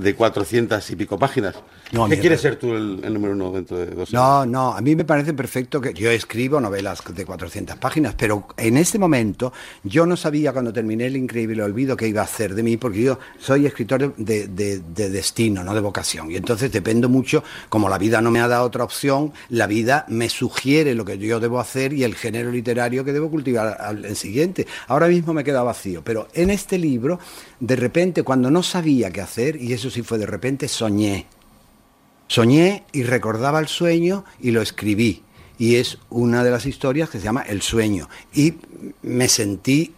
de 0.00 0.14
400 0.14 0.90
y 0.90 0.96
pico 0.96 1.18
páginas. 1.18 1.54
No, 1.92 2.08
¿Qué 2.08 2.18
quieres 2.18 2.40
ser 2.40 2.56
tú 2.56 2.74
el, 2.74 3.00
el 3.04 3.14
número 3.14 3.34
uno 3.34 3.52
dentro 3.52 3.76
de 3.78 3.86
dos 3.86 4.08
años? 4.08 4.12
No, 4.12 4.46
no, 4.46 4.72
a 4.74 4.80
mí 4.80 4.96
me 4.96 5.04
parece 5.04 5.32
perfecto 5.34 5.80
que 5.80 5.92
yo 5.94 6.10
escribo 6.10 6.60
novelas 6.60 7.02
de 7.14 7.24
400 7.24 7.76
páginas, 7.76 8.14
pero 8.16 8.48
en 8.56 8.76
este 8.76 8.98
momento 8.98 9.52
yo 9.84 10.06
no 10.06 10.16
sabía 10.16 10.52
cuando 10.52 10.72
terminé 10.72 11.06
El 11.06 11.16
Increíble 11.16 11.62
Olvido 11.62 11.96
qué 11.96 12.08
iba 12.08 12.20
a 12.22 12.24
hacer 12.24 12.54
de 12.54 12.62
mí, 12.62 12.76
porque 12.76 13.02
yo 13.02 13.18
soy 13.38 13.66
escritor 13.66 14.14
de, 14.16 14.48
de- 14.48 14.80
de 14.80 15.10
destino, 15.10 15.62
no 15.62 15.74
de 15.74 15.80
vocación, 15.80 16.30
y 16.30 16.36
entonces 16.36 16.72
dependo 16.72 17.08
mucho, 17.08 17.44
como 17.68 17.88
la 17.88 17.98
vida 17.98 18.20
no 18.20 18.30
me 18.30 18.40
ha 18.40 18.48
dado 18.48 18.64
otra 18.64 18.84
opción, 18.84 19.32
la 19.50 19.66
vida 19.66 20.04
me 20.08 20.28
sugiere 20.28 20.94
lo 20.94 21.04
que 21.04 21.18
yo 21.18 21.38
debo 21.40 21.60
hacer 21.60 21.92
y 21.92 22.02
el 22.04 22.14
género 22.14 22.50
literario 22.50 23.04
que 23.04 23.12
debo 23.12 23.30
cultivar 23.30 23.76
al 23.80 24.04
al 24.04 24.16
siguiente. 24.16 24.66
Ahora 24.88 25.06
mismo 25.08 25.32
me 25.32 25.44
queda 25.44 25.62
vacío, 25.62 26.02
pero 26.04 26.28
en 26.34 26.50
este 26.50 26.78
libro, 26.78 27.18
de 27.60 27.76
repente, 27.76 28.22
cuando 28.22 28.50
no 28.50 28.62
sabía 28.62 29.10
qué 29.10 29.20
hacer, 29.20 29.56
y 29.60 29.72
eso 29.72 29.83
sí 29.90 30.02
fue 30.02 30.18
de 30.18 30.26
repente, 30.26 30.68
soñé. 30.68 31.26
Soñé 32.28 32.84
y 32.92 33.02
recordaba 33.02 33.60
el 33.60 33.68
sueño 33.68 34.24
y 34.40 34.50
lo 34.50 34.62
escribí. 34.62 35.22
Y 35.58 35.76
es 35.76 35.98
una 36.10 36.42
de 36.42 36.50
las 36.50 36.66
historias 36.66 37.10
que 37.10 37.18
se 37.18 37.24
llama 37.24 37.42
El 37.42 37.62
sueño. 37.62 38.08
Y 38.34 38.54
me 39.02 39.28
sentí 39.28 39.94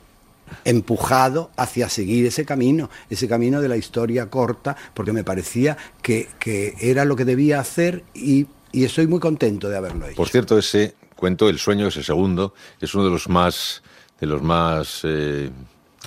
empujado 0.65 1.51
hacia 1.57 1.89
seguir 1.89 2.27
ese 2.27 2.45
camino, 2.45 2.91
ese 3.11 3.29
camino 3.29 3.61
de 3.61 3.69
la 3.69 3.77
historia 3.77 4.29
corta, 4.31 4.77
porque 4.95 5.13
me 5.13 5.25
parecía 5.25 5.77
que, 6.03 6.29
que 6.39 6.75
era 6.81 7.05
lo 7.05 7.17
que 7.17 7.25
debía 7.25 7.61
hacer 7.61 8.05
y, 8.15 8.47
y 8.73 8.85
estoy 8.85 9.07
muy 9.07 9.21
contento 9.21 9.69
de 9.69 9.77
haberlo 9.77 10.07
hecho. 10.07 10.17
Por 10.17 10.29
cierto, 10.29 10.59
ese 10.59 10.95
cuento, 11.17 11.49
El 11.49 11.59
sueño, 11.59 11.89
ese 11.89 12.03
segundo, 12.03 12.55
es 12.81 12.95
uno 12.95 13.05
de 13.05 13.11
los 13.11 13.29
más, 13.29 13.83
de 14.21 14.27
los 14.27 14.43
más 14.43 15.01
eh, 15.05 15.51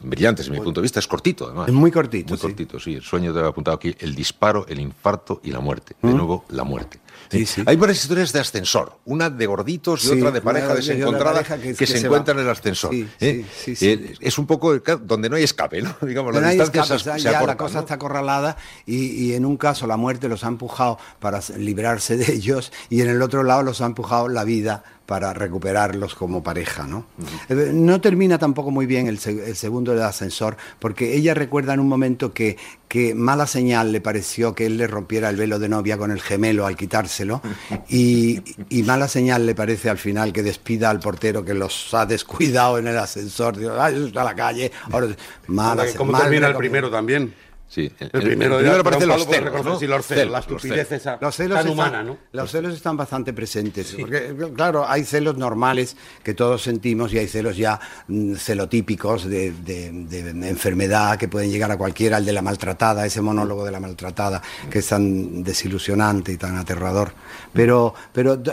brillantes, 0.03 0.45
desde 0.47 0.57
mi 0.57 0.63
punto 0.63 0.81
de 0.81 0.83
vista. 0.83 0.99
Es 0.99 1.07
cortito, 1.07 1.45
además. 1.45 1.67
Es 1.67 1.73
muy 1.73 1.91
cortito, 1.91 2.29
Muy 2.29 2.37
sí. 2.37 2.41
cortito, 2.41 2.79
sí. 2.79 2.95
El 2.95 3.01
sueño 3.01 3.33
te 3.33 3.39
he 3.39 3.45
apuntado 3.45 3.75
aquí. 3.75 3.95
El 3.99 4.15
disparo, 4.15 4.65
el 4.67 4.79
infarto 4.79 5.41
y 5.43 5.51
la 5.51 5.59
muerte. 5.59 5.95
De 6.01 6.13
nuevo, 6.13 6.45
la 6.49 6.63
muerte. 6.63 6.99
Sí, 7.29 7.45
sí. 7.45 7.63
Hay 7.65 7.75
varias 7.75 8.01
historias 8.01 8.33
de 8.33 8.39
ascensor. 8.39 8.97
Una 9.05 9.29
de 9.29 9.45
gorditos 9.45 10.03
y 10.05 10.07
Sí, 10.07 10.13
otra 10.17 10.31
de 10.31 10.41
pareja 10.41 10.67
una 10.67 10.75
desencontrada 10.75 11.29
de 11.39 11.43
pareja 11.45 11.55
que, 11.57 11.69
que- 11.71 11.75
que 11.75 11.87
se, 11.87 11.99
se 11.99 12.07
en 12.07 12.39
el 12.39 12.49
ascensor. 12.49 12.93
¿eh? 12.93 13.45
Eh, 13.67 14.15
es 14.19 14.37
un 14.37 14.45
poco 14.47 14.77
donde 14.79 15.29
no 15.29 15.35
hay 15.35 15.43
escape, 15.43 15.81
¿no? 15.81 15.95
Digamos, 16.01 16.33
distancias 16.33 16.91
escapa, 16.91 17.17
se- 17.17 17.23
ya 17.23 17.39
se 17.39 17.45
la 17.47 17.57
cosa 17.57 17.75
¿no? 17.75 17.79
está 17.81 17.93
acorralada 17.95 18.57
y, 18.85 19.05
y 19.07 19.33
en 19.33 19.45
un 19.45 19.57
caso 19.57 19.87
la 19.87 19.97
muerte 19.97 20.27
los 20.29 20.43
ha 20.43 20.47
empujado 20.47 20.97
para 21.19 21.39
librarse 21.57 22.17
de 22.17 22.31
ellos 22.33 22.71
y 22.89 23.01
en 23.01 23.09
el 23.09 23.21
otro 23.21 23.43
lado 23.43 23.63
los 23.63 23.81
ha 23.81 23.85
empujado 23.85 24.27
la 24.27 24.43
vida 24.43 24.83
para 25.05 25.33
recuperarlos 25.33 26.13
como 26.13 26.43
pareja, 26.43 26.85
¿no? 26.85 27.03
Eh, 27.49 27.71
No 27.73 27.99
termina 27.99 28.37
tampoco 28.37 28.69
muy 28.69 28.85
bien 28.85 29.07
el, 29.07 29.19
el 29.25 29.55
segundo 29.55 29.91
del 29.93 30.03
ascensor, 30.03 30.55
porque 30.77 31.15
ella 31.15 31.33
recuerda 31.33 31.73
en 31.73 31.79
un 31.79 31.87
momento 31.87 32.31
que, 32.31 32.57
que 32.87 33.15
mala 33.15 33.47
señal 33.47 33.91
le 33.91 34.01
pareció 34.01 34.53
que 34.53 34.67
él 34.67 34.77
le 34.77 34.85
rompiera 34.85 35.31
el 35.31 35.35
velo 35.35 35.57
de 35.57 35.67
novia 35.67 35.97
con 35.97 36.11
el 36.11 36.21
gemelo 36.21 36.67
al 36.67 36.75
quitárselo, 37.09 37.41
y, 37.89 38.41
y 38.69 38.83
mala 38.83 39.07
señal 39.07 39.45
le 39.45 39.55
parece 39.55 39.89
al 39.89 39.97
final 39.97 40.31
que 40.31 40.43
despida 40.43 40.89
al 40.89 40.99
portero 40.99 41.43
que 41.43 41.53
los 41.53 41.93
ha 41.93 42.05
descuidado 42.05 42.77
en 42.77 42.87
el 42.87 42.97
ascensor, 42.97 43.57
digo, 43.57 43.73
"Ay, 43.79 43.95
eso 43.95 44.07
está 44.07 44.21
a 44.21 44.25
la 44.25 44.35
calle, 44.35 44.71
ahora 44.91 45.07
mala 45.47 45.85
¿Cómo 45.97 46.17
termina 46.17 46.47
el 46.47 46.55
primero 46.55 46.89
también? 46.89 47.33
Sí. 47.69 47.83
El 47.99 48.09
primero, 48.09 48.57
primero 48.57 48.61
ya, 48.61 48.79
aparecen 48.79 49.07
Don 49.07 49.09
los 49.09 49.25
Pablo 49.27 49.39
puede 49.39 49.51
celos, 49.51 49.65
¿no? 49.65 49.79
sí, 49.79 49.85
los 49.87 50.05
celos, 50.07 50.31
la 50.31 50.39
estupidez 50.39 50.87
celos. 50.87 51.01
esa 51.01 51.17
Los 51.21 51.35
celos, 51.35 51.57
tan 51.59 51.67
están, 51.67 51.71
humana, 51.71 52.03
¿no? 52.03 52.17
los 52.31 52.51
celos 52.51 52.73
están 52.73 52.97
bastante 52.97 53.31
presentes, 53.31 53.95
porque 53.99 54.33
claro, 54.55 54.89
hay 54.89 55.03
celos 55.05 55.37
normales 55.37 55.95
que 56.23 56.33
todos 56.33 56.63
sentimos 56.63 57.13
y 57.13 57.19
hay 57.19 57.27
celos 57.27 57.55
ya 57.57 57.79
mm, 58.07 58.33
celotípicos 58.37 59.25
de, 59.29 59.51
de- 59.51 59.91
de 59.91 60.49
enfermedad 60.49 61.17
que 61.19 61.27
pueden 61.27 61.51
llegar 61.51 61.71
a 61.71 61.77
cualquiera, 61.77 62.17
el 62.17 62.25
de 62.25 62.33
la 62.33 62.41
maltratada, 62.41 63.05
ese 63.05 63.21
monólogo 63.21 63.63
de 63.63 63.71
la 63.71 63.79
maltratada 63.79 64.41
que 64.71 64.79
es 64.79 64.87
tan 64.87 65.43
desilusionante 65.43 66.31
y 66.31 66.37
tan 66.37 66.57
aterrador. 66.57 67.11
Pero, 67.53 67.93
pero 68.13 68.35
d- 68.35 68.51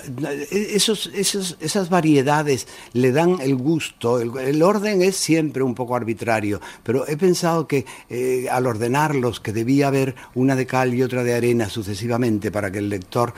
esos, 0.51 1.07
esos- 1.15 1.57
esas 1.61 1.89
variedades 1.89 2.69
le 2.93 3.13
dan 3.13 3.39
el 3.41 3.55
gusto, 3.57 4.21
el, 4.21 4.37
el 4.39 4.63
orden 4.63 5.01
es 5.01 5.17
siempre 5.17 5.63
un 5.63 5.75
poco 5.75 5.97
arbitrario, 5.97 6.61
pero 6.83 7.07
he 7.09 7.17
pensado 7.17 7.67
que 7.67 7.87
eh, 8.11 8.47
al 8.51 8.67
ordenarlos, 9.07 9.41
que 9.41 9.53
debía 9.53 9.89
haber 9.89 10.15
una 10.35 10.57
de 10.57 10.67
cal 10.67 10.95
y 10.95 11.03
otra 11.03 11.23
de 11.25 11.35
arena 11.35 11.69
sucesivamente 11.69 12.51
para 12.51 12.71
que 12.71 12.79
el 12.79 12.89
lector... 12.89 13.33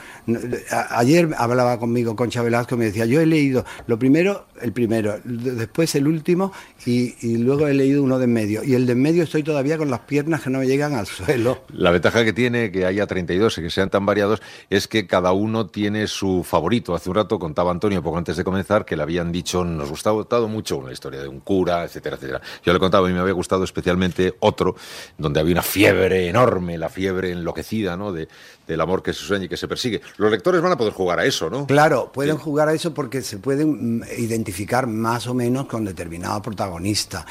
ayer 0.91 1.31
hablaba 1.37 1.79
conmigo 1.79 2.17
Concha 2.17 2.43
Velasco 2.43 2.75
y 2.75 2.79
me 2.79 2.85
decía, 2.87 3.07
yo 3.07 3.21
he 3.21 3.27
leído 3.27 3.65
lo 3.87 3.99
primero, 3.99 4.47
el 4.61 4.73
primero, 4.73 5.19
después 5.25 5.95
el 5.95 6.07
último 6.09 6.53
y, 6.87 7.15
y 7.21 7.37
luego 7.39 7.69
he 7.69 7.75
leído 7.75 8.03
uno 8.03 8.19
de 8.19 8.25
en 8.25 8.33
medio. 8.33 8.65
Y 8.65 8.75
el 8.75 8.87
de 8.87 8.93
en 8.93 9.03
medio 9.03 9.23
estoy 9.23 9.43
todavía 9.43 9.79
con 9.79 9.91
las 9.91 10.01
piernas 10.01 10.43
que 10.43 10.51
no 10.51 10.59
me 10.59 10.67
llegan 10.67 10.95
al 10.95 11.07
suelo. 11.07 11.65
La 11.73 11.91
ventaja 11.91 12.25
que 12.25 12.33
tiene 12.33 12.71
que 12.71 12.85
haya 12.85 13.07
32 13.07 13.59
y 13.59 13.63
que 13.63 13.71
sean 13.71 13.91
tan 13.91 14.07
variados 14.07 14.41
es 14.71 14.89
que 14.89 15.07
cada 15.07 15.33
uno 15.33 15.67
tiene 15.67 16.07
su 16.07 16.45
favorito. 16.45 16.95
Hace 16.95 17.11
un 17.11 17.17
rato 17.17 17.39
contaba 17.39 17.71
Antonio, 17.71 18.03
poco 18.03 18.19
antes 18.19 18.37
de 18.37 18.45
comenzar, 18.45 18.85
que 18.85 18.97
le 18.97 19.03
habían 19.03 19.33
dicho, 19.33 19.65
nos 19.65 19.91
gustaba 19.91 20.17
gustado 20.17 20.49
mucho 20.49 20.79
una 20.79 20.93
historia 20.93 21.21
de 21.21 21.29
un 21.29 21.41
cura, 21.41 21.85
etcétera, 21.85 22.17
etcétera. 22.17 22.41
Yo 22.65 22.73
le 22.73 22.79
contaba, 22.79 23.07
a 23.07 23.11
mí 23.11 23.15
me 23.15 23.21
había 23.21 23.33
gustado 23.33 23.65
especialmente 23.65 24.35
otro, 24.41 24.77
donde 25.17 25.41
había 25.41 25.53
una 25.53 25.58
fiebre 25.63 26.29
enorme, 26.29 26.79
la 26.79 26.89
fiebre 26.89 27.31
enloquecida, 27.33 27.97
¿no? 27.97 28.13
De, 28.13 28.29
del 28.67 28.81
amor 28.81 29.03
que 29.03 29.13
se 29.15 29.21
sueña 29.25 29.47
y 29.47 29.49
que 29.49 29.57
se 29.57 29.67
persigue. 29.69 30.01
Los 30.19 30.31
lectores 30.31 30.61
van 30.61 30.73
a 30.73 30.77
poder 30.77 30.93
jugar 30.93 31.19
a 31.21 31.25
eso, 31.25 31.49
¿no? 31.49 31.67
Claro, 31.67 32.11
pueden 32.13 32.37
jugar 32.37 32.69
a 32.69 32.75
eso 32.75 32.93
porque 32.93 33.23
se 33.23 33.39
pueden 33.39 33.99
mm, 34.01 34.03
identificar 34.19 34.87
más 34.87 35.27
o 35.27 35.35
menos 35.35 35.67
con 35.67 35.85
determinado 35.85 36.43
protagonista, 36.43 37.25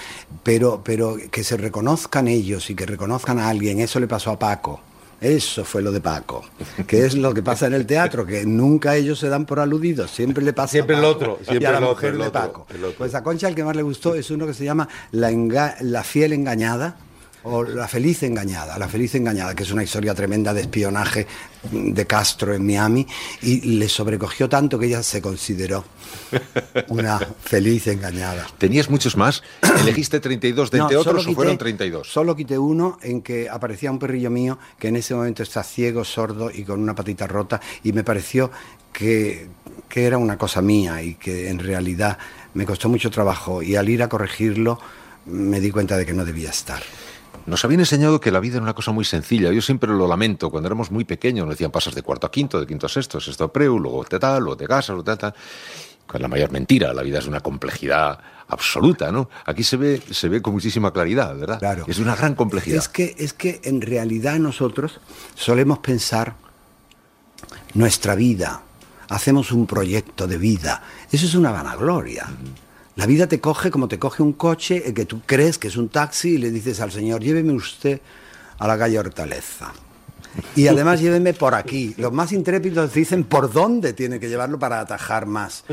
pero, 0.44 0.82
pero 0.84 1.18
que 1.32 1.44
se 1.44 1.58
reconozcan 1.58 2.28
ellos 2.28 2.70
y 2.70 2.76
que 2.76 2.86
reconozcan 2.86 3.40
a 3.40 3.50
alguien, 3.50 3.80
eso 3.80 4.00
le 4.00 4.08
pasó 4.08 4.32
a 4.32 4.40
Paco. 4.40 4.82
Eso 5.20 5.66
fue 5.66 5.82
lo 5.82 5.92
de 5.92 6.00
Paco, 6.00 6.46
que 6.86 7.04
es 7.04 7.16
lo 7.16 7.34
que 7.34 7.42
pasa 7.42 7.66
en 7.66 7.74
el 7.74 7.88
teatro, 7.88 8.24
que 8.24 8.46
nunca 8.46 8.96
ellos 8.96 9.18
se 9.18 9.30
dan 9.30 9.48
por 9.48 9.60
aludidos, 9.60 10.12
siempre 10.12 10.44
le 10.44 10.54
pasa 10.54 10.74
Siempre 10.74 10.96
a 10.96 11.00
el 11.00 11.06
Paco 11.06 11.16
otro, 11.16 11.40
y 11.42 11.46
siempre 11.46 11.68
a 11.68 11.72
la 11.72 11.78
el 11.80 11.84
otro, 11.86 11.96
mujer 11.96 12.12
el 12.12 12.18
de 12.20 12.28
otro, 12.28 12.40
Paco. 12.42 12.68
el 12.70 12.84
otro. 12.84 12.98
Pues 13.00 13.16
a 13.16 13.24
Concha 13.24 13.48
el 13.48 13.56
que 13.56 13.64
más 13.64 13.76
le 13.76 13.82
gustó 13.82 14.14
es 14.14 14.30
uno 14.30 14.46
que 14.46 14.54
se 14.54 14.64
llama 14.64 14.88
La, 15.10 15.32
enga- 15.32 15.76
la 15.82 16.04
fiel 16.04 16.34
engañada, 16.34 16.98
o 17.50 17.64
La 17.64 17.88
feliz 17.88 18.24
engañada, 18.24 18.78
La 18.78 18.88
feliz 18.88 19.16
engañada, 19.16 19.56
que 19.56 19.64
es 19.64 19.72
una 19.72 19.84
historia 19.84 20.14
tremenda 20.14 20.54
de 20.54 20.62
espionaje 20.62 21.26
de 21.72 22.06
Castro 22.08 22.54
en 22.54 22.66
Miami, 22.66 23.06
y 23.42 23.62
le 23.78 23.90
sobrecogió 23.90 24.48
tanto 24.48 24.78
que 24.80 24.86
ella 24.88 25.04
se 25.04 25.22
consideró 25.22 25.84
una 26.90 27.20
feliz 27.42 27.88
engañada. 27.88 28.48
Tenías 28.58 28.90
muchos 28.90 29.18
más. 29.18 29.44
Elegiste 29.82 30.20
32 30.20 30.72
de 30.72 30.78
No, 30.78 30.84
entre 30.86 30.98
otros 30.98 31.26
o 31.26 31.30
quité- 31.30 31.36
fueron 31.36 31.58
32. 31.58 32.08
Solo 32.12 32.36
quité 32.36 32.58
uno 32.58 32.98
en 33.02 33.22
que 33.22 33.50
aparecía 33.50 33.92
un 33.92 34.00
perrillo 34.00 34.30
mío 34.30 34.58
que 34.80 34.88
en 34.90 34.96
ese 34.98 35.16
momento 35.16 35.44
está 35.44 35.64
ciego, 35.64 36.04
sordo 36.06 36.50
y 36.52 36.64
con 36.64 36.80
una 36.82 36.96
patita 36.96 37.28
rota 37.28 37.60
y 37.84 37.92
me 37.94 38.04
pareció 38.04 38.52
que, 38.94 39.48
que 39.90 40.06
era 40.06 40.18
una 40.18 40.38
cosa 40.38 40.62
mía 40.62 41.02
y 41.02 41.16
que 41.16 41.50
en 41.50 41.60
realidad 41.60 42.18
me 42.54 42.66
costó 42.66 42.90
mucho 42.90 43.12
trabajo 43.12 43.62
y 43.62 43.76
al 43.76 43.88
ir 43.90 44.02
a 44.04 44.10
corregirlo 44.10 44.80
me 45.26 45.60
di 45.60 45.72
cuenta 45.72 45.98
de 45.98 46.06
que 46.06 46.14
no 46.14 46.24
debía 46.24 46.50
estar. 46.50 46.82
Nos 47.48 47.64
habían 47.64 47.80
enseñado 47.80 48.20
que 48.20 48.30
la 48.30 48.42
vida 48.42 48.56
era 48.56 48.64
una 48.64 48.74
cosa 48.74 48.92
muy 48.92 49.06
sencilla. 49.06 49.54
Yo 49.54 49.62
siempre 49.62 49.90
lo 49.90 50.06
lamento. 50.06 50.52
Cuando 50.52 50.68
éramos 50.68 50.92
muy 50.92 51.06
pequeños 51.06 51.46
nos 51.46 51.56
decían 51.56 51.72
pasas 51.72 51.96
de 51.96 52.04
cuarto 52.04 52.28
a 52.28 52.32
quinto, 52.32 52.60
de 52.60 52.68
quinto 52.68 52.88
a 52.88 52.90
sexto, 52.90 53.22
sexto 53.22 53.46
a 53.46 53.54
preu, 53.54 53.80
luego 53.80 54.04
te 54.04 54.20
tal, 54.20 54.44
luego 54.44 54.58
te 54.58 54.68
casas, 54.68 54.90
luego 54.90 55.06
te 55.06 55.16
tal. 55.16 55.34
Con 56.06 56.22
la 56.22 56.28
mayor 56.28 56.52
mentira, 56.52 56.94
la 56.94 57.02
vida 57.04 57.20
es 57.20 57.26
una 57.26 57.40
complejidad 57.40 58.20
absoluta, 58.50 59.14
¿no? 59.14 59.30
Aquí 59.46 59.64
se 59.64 59.78
ve, 59.78 60.02
se 60.12 60.28
ve 60.28 60.42
con 60.42 60.54
muchísima 60.54 60.92
claridad, 60.92 61.38
¿verdad? 61.38 61.60
Claro. 61.60 61.86
Es 61.88 62.00
una 62.00 62.18
gran 62.18 62.36
complejidad. 62.36 62.80
Es 62.80 62.90
que, 62.90 63.16
es 63.18 63.32
que 63.32 63.62
en 63.64 63.80
realidad 63.80 64.40
nosotros 64.40 65.00
solemos 65.34 65.80
pensar 65.80 66.36
nuestra 67.76 68.16
vida, 68.16 68.62
hacemos 69.08 69.54
un 69.54 69.68
proyecto 69.68 70.28
de 70.28 70.38
vida. 70.38 70.84
Eso 71.10 71.26
es 71.26 71.34
una 71.34 71.52
vanagloria. 71.52 72.28
La 72.98 73.06
vida 73.06 73.28
te 73.28 73.40
coge 73.40 73.70
como 73.70 73.88
te 73.88 74.00
coge 74.00 74.24
un 74.24 74.34
coche 74.34 74.82
el 74.84 74.96
que 74.96 75.06
tú 75.06 75.22
crees 75.24 75.60
que 75.60 75.68
es 75.68 75.78
un 75.78 75.88
taxi 75.88 76.30
y 76.30 76.38
le 76.40 76.50
dices 76.50 76.82
al 76.82 76.92
señor, 76.92 77.22
lléveme 77.22 77.54
usted 77.54 78.02
a 78.58 78.68
la 78.68 78.76
calle 78.76 78.98
Hortaleza. 78.98 79.72
Y 80.56 80.66
además 80.68 81.00
lléveme 81.00 81.36
por 81.36 81.54
aquí. 81.54 81.94
Los 81.98 82.12
más 82.12 82.32
intrépidos 82.32 82.92
dicen 82.92 83.24
por 83.24 83.54
dónde 83.54 83.94
tiene 83.94 84.20
que 84.20 84.28
llevarlo 84.28 84.58
para 84.58 84.80
atajar 84.80 85.28
más. 85.28 85.64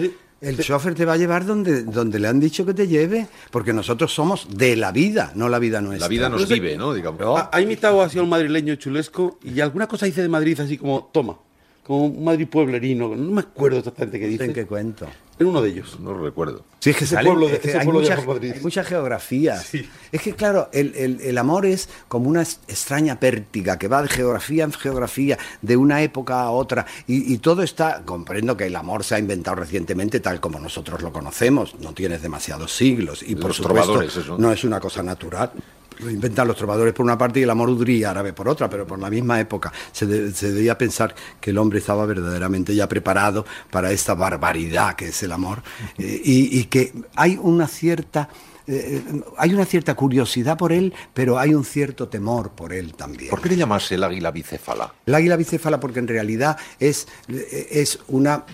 El 0.43 0.59
chofer 0.59 0.95
te 0.95 1.07
va 1.07 1.15
a 1.15 1.17
llevar 1.17 1.47
donde, 1.47 1.85
donde 1.85 2.19
le 2.19 2.29
han 2.29 2.39
dicho 2.39 2.67
que 2.67 2.75
te 2.75 2.87
lleve, 2.87 3.27
porque 3.51 3.73
nosotros 3.73 4.13
somos 4.13 4.47
de 4.55 4.77
la 4.77 4.93
vida, 4.93 5.33
no 5.35 5.49
la 5.49 5.59
vida 5.59 5.81
nuestra. 5.81 6.05
La 6.05 6.11
vida 6.11 6.29
nos 6.29 6.47
vive, 6.47 6.77
¿no? 6.77 6.93
Digamos. 6.93 7.41
Ha, 7.41 7.49
ha 7.51 7.61
imitado 7.63 8.03
así 8.03 8.19
a 8.19 8.23
un 8.23 8.29
madrileño 8.29 8.75
chulesco 8.75 9.39
y 9.43 9.61
alguna 9.61 9.87
cosa 9.89 10.05
dice 10.05 10.21
de 10.21 10.29
Madrid 10.29 10.61
así 10.61 10.77
como, 10.77 11.09
toma, 11.11 11.39
como 11.87 12.07
un 12.07 12.25
Madrid 12.25 12.49
pueblerino, 12.49 13.09
no 13.15 13.31
me 13.31 13.41
acuerdo 13.43 13.79
exactamente 13.79 14.19
qué 14.19 14.27
dice. 14.27 14.45
¿En 14.47 14.53
qué 14.55 14.67
cuento? 14.67 15.07
En 15.39 15.49
uno 15.49 15.61
de 15.61 15.71
ellos. 15.71 15.99
No 16.01 16.13
lo 16.13 16.23
recuerdo. 16.25 16.65
Sí, 16.79 16.91
es 16.91 16.97
que 16.97 17.05
Ese 17.05 17.17
salen- 17.17 17.33
pueblo 17.33 17.49
de- 17.49 17.55
es 17.55 17.61
que 17.61 17.69
ese 17.71 17.79
hay, 17.79 17.85
pueblo 17.85 18.01
de 18.03 18.09
mucha, 18.15 18.25
Madrid. 18.27 18.53
hay 18.55 18.61
mucha 18.61 18.85
geografía. 18.85 19.59
Sí. 19.59 19.89
Es 20.13 20.23
que, 20.23 20.33
claro, 20.35 20.69
el, 20.73 20.95
el- 20.95 21.21
el 21.21 21.39
amor 21.39 21.67
es 21.67 21.89
como 22.07 22.29
una 22.31 22.43
extraña 22.43 23.19
pértiga 23.19 23.77
que 23.77 23.89
va 23.89 24.01
de 24.03 24.09
geografía 24.09 24.63
en 24.65 24.73
geografía, 24.73 25.37
de 25.61 25.77
una 25.77 26.03
época 26.03 26.41
a 26.43 26.51
otra, 26.51 26.87
y, 27.09 27.35
y 27.35 27.39
todo 27.39 27.63
está, 27.65 28.03
comprendo 28.05 28.57
que 28.57 28.67
el 28.67 28.77
amor 28.77 29.03
se 29.03 29.17
ha 29.17 29.19
inventado 29.19 29.57
recientemente 29.57 30.21
tal 30.21 30.39
como 30.41 30.61
nosotros 30.61 31.03
lo 31.03 31.13
conocemos, 31.13 31.75
no 31.81 31.93
tienes 31.95 32.23
demasiados 32.23 32.73
siglos, 32.73 33.23
y 33.25 33.35
por 33.35 33.49
Los 33.49 33.57
supuesto 33.57 33.83
trovadores, 33.83 34.17
eso. 34.17 34.39
no 34.39 34.53
es 34.53 34.63
una 34.63 34.79
cosa 34.79 35.03
natural. 35.03 35.51
Lo 35.99 36.11
inventan 36.11 36.49
los 36.49 36.57
trovadores 36.57 36.93
por 36.93 37.05
una 37.05 37.19
parte 37.19 37.41
y 37.41 37.43
el 37.43 37.51
amor 37.51 37.71
udrí 37.71 38.05
árabe 38.05 38.33
por 38.33 38.49
otra, 38.49 38.69
pero 38.69 38.87
por 38.87 38.99
la 38.99 39.11
misma 39.11 39.41
época 39.41 39.73
se, 39.93 40.07
debía 40.07 40.77
pensar 40.77 41.15
que 41.41 41.51
el 41.51 41.59
hombre 41.59 41.79
estaba 41.79 42.07
verdaderamente 42.07 42.75
ya 42.75 42.89
preparado 42.89 43.45
para 43.71 43.93
esta 43.93 44.15
barbaridad 44.15 44.95
que 44.97 45.09
es 45.09 45.23
el 45.23 45.33
amor 45.33 45.63
eh, 45.99 46.21
y, 46.25 46.65
que 46.65 46.93
hay 47.15 47.39
una 47.41 47.69
cierta... 47.69 48.29
Eh, 48.67 49.03
hay 49.37 49.53
una 49.53 49.67
cierta 49.67 49.95
curiosidad 49.95 50.57
por 50.57 50.73
él, 50.73 50.95
pero 51.13 51.39
hay 51.39 51.53
un 51.53 51.67
cierto 51.67 52.09
temor 52.09 52.53
por 52.53 52.73
él 52.73 52.95
también. 52.95 53.29
¿Por 53.29 53.43
qué 53.43 53.51
le 53.51 53.57
llamas 53.57 53.93
el 53.93 54.03
águila 54.03 54.31
bicéfala? 54.31 54.95
El 55.05 55.15
águila 55.15 55.37
bicéfala 55.37 55.79
porque 55.79 55.99
en 55.99 56.09
realidad 56.09 56.57
es, 56.81 57.07
es 57.29 57.99
una, 58.09 58.45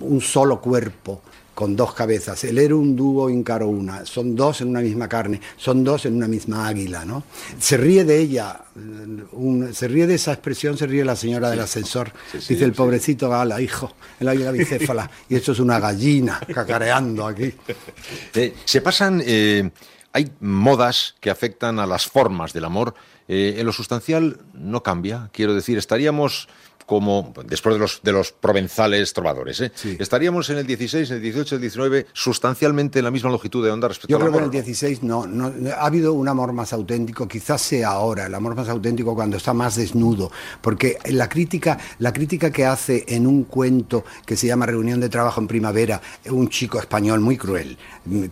un 0.00 0.22
solo 0.22 0.62
cuerpo 0.62 1.20
con 1.54 1.76
dos 1.76 1.94
cabezas. 1.94 2.42
El 2.44 2.58
era 2.58 2.74
un 2.74 2.96
dúo 2.96 3.28
incaro 3.28 3.68
una. 3.68 4.06
Son 4.06 4.34
dos 4.34 4.60
en 4.60 4.68
una 4.68 4.80
misma 4.80 5.08
carne, 5.08 5.40
son 5.56 5.84
dos 5.84 6.06
en 6.06 6.14
una 6.14 6.28
misma 6.28 6.66
águila, 6.66 7.04
¿no? 7.04 7.24
Se 7.58 7.76
ríe 7.76 8.04
de 8.04 8.18
ella, 8.18 8.60
se 9.72 9.88
ríe 9.88 10.06
de 10.06 10.14
esa 10.14 10.32
expresión, 10.32 10.76
se 10.76 10.86
ríe 10.86 11.04
la 11.04 11.16
señora 11.16 11.50
del 11.50 11.60
ascensor. 11.60 12.12
Dice 12.32 12.64
el 12.64 12.72
pobrecito 12.72 13.28
Gala, 13.28 13.60
hijo, 13.60 13.94
el 14.18 14.28
águila 14.28 14.52
bicéfala. 14.52 15.10
y 15.28 15.36
esto 15.36 15.52
es 15.52 15.60
una 15.60 15.78
gallina 15.78 16.40
cacareando 16.54 17.26
aquí. 17.26 17.52
Eh, 18.34 18.54
se 18.64 18.80
pasan. 18.80 19.22
Eh, 19.24 19.70
hay 20.12 20.30
modas 20.40 21.14
que 21.20 21.30
afectan 21.30 21.78
a 21.78 21.86
las 21.86 22.06
formas 22.06 22.52
del 22.52 22.64
amor. 22.64 22.94
Eh, 23.28 23.56
en 23.58 23.66
lo 23.66 23.72
sustancial 23.72 24.38
no 24.54 24.82
cambia. 24.82 25.30
Quiero 25.32 25.54
decir, 25.54 25.78
estaríamos 25.78 26.48
como 26.90 27.32
después 27.46 27.76
de 27.76 27.78
los, 27.78 28.00
de 28.02 28.10
los 28.10 28.32
provenzales 28.32 29.12
trovadores. 29.12 29.60
¿eh? 29.60 29.70
Estaríamos 30.00 30.50
en 30.50 30.58
el 30.58 30.66
16, 30.66 31.08
el 31.12 31.22
18, 31.22 31.54
el 31.54 31.60
19, 31.60 32.06
sustancialmente 32.12 32.98
en 32.98 33.04
la 33.04 33.12
misma 33.12 33.30
longitud 33.30 33.64
de 33.64 33.70
onda 33.70 33.86
respecto 33.86 34.08
Yo 34.10 34.18
creo 34.18 34.32
que 34.32 34.38
en 34.38 34.44
el 34.46 34.50
16 34.50 35.04
no, 35.04 35.24
no, 35.24 35.52
ha 35.70 35.86
habido 35.86 36.14
un 36.14 36.26
amor 36.26 36.52
más 36.52 36.72
auténtico, 36.72 37.28
quizás 37.28 37.62
sea 37.62 37.90
ahora, 37.90 38.26
el 38.26 38.34
amor 38.34 38.56
más 38.56 38.68
auténtico 38.68 39.14
cuando 39.14 39.36
está 39.36 39.54
más 39.54 39.76
desnudo, 39.76 40.32
porque 40.60 40.98
la 41.04 41.28
crítica, 41.28 41.78
la 42.00 42.12
crítica 42.12 42.50
que 42.50 42.66
hace 42.66 43.04
en 43.06 43.28
un 43.28 43.44
cuento 43.44 44.04
que 44.26 44.36
se 44.36 44.48
llama 44.48 44.66
Reunión 44.66 44.98
de 44.98 45.08
Trabajo 45.08 45.40
en 45.40 45.46
Primavera, 45.46 46.02
un 46.28 46.48
chico 46.48 46.80
español 46.80 47.20
muy 47.20 47.36
cruel, 47.36 47.78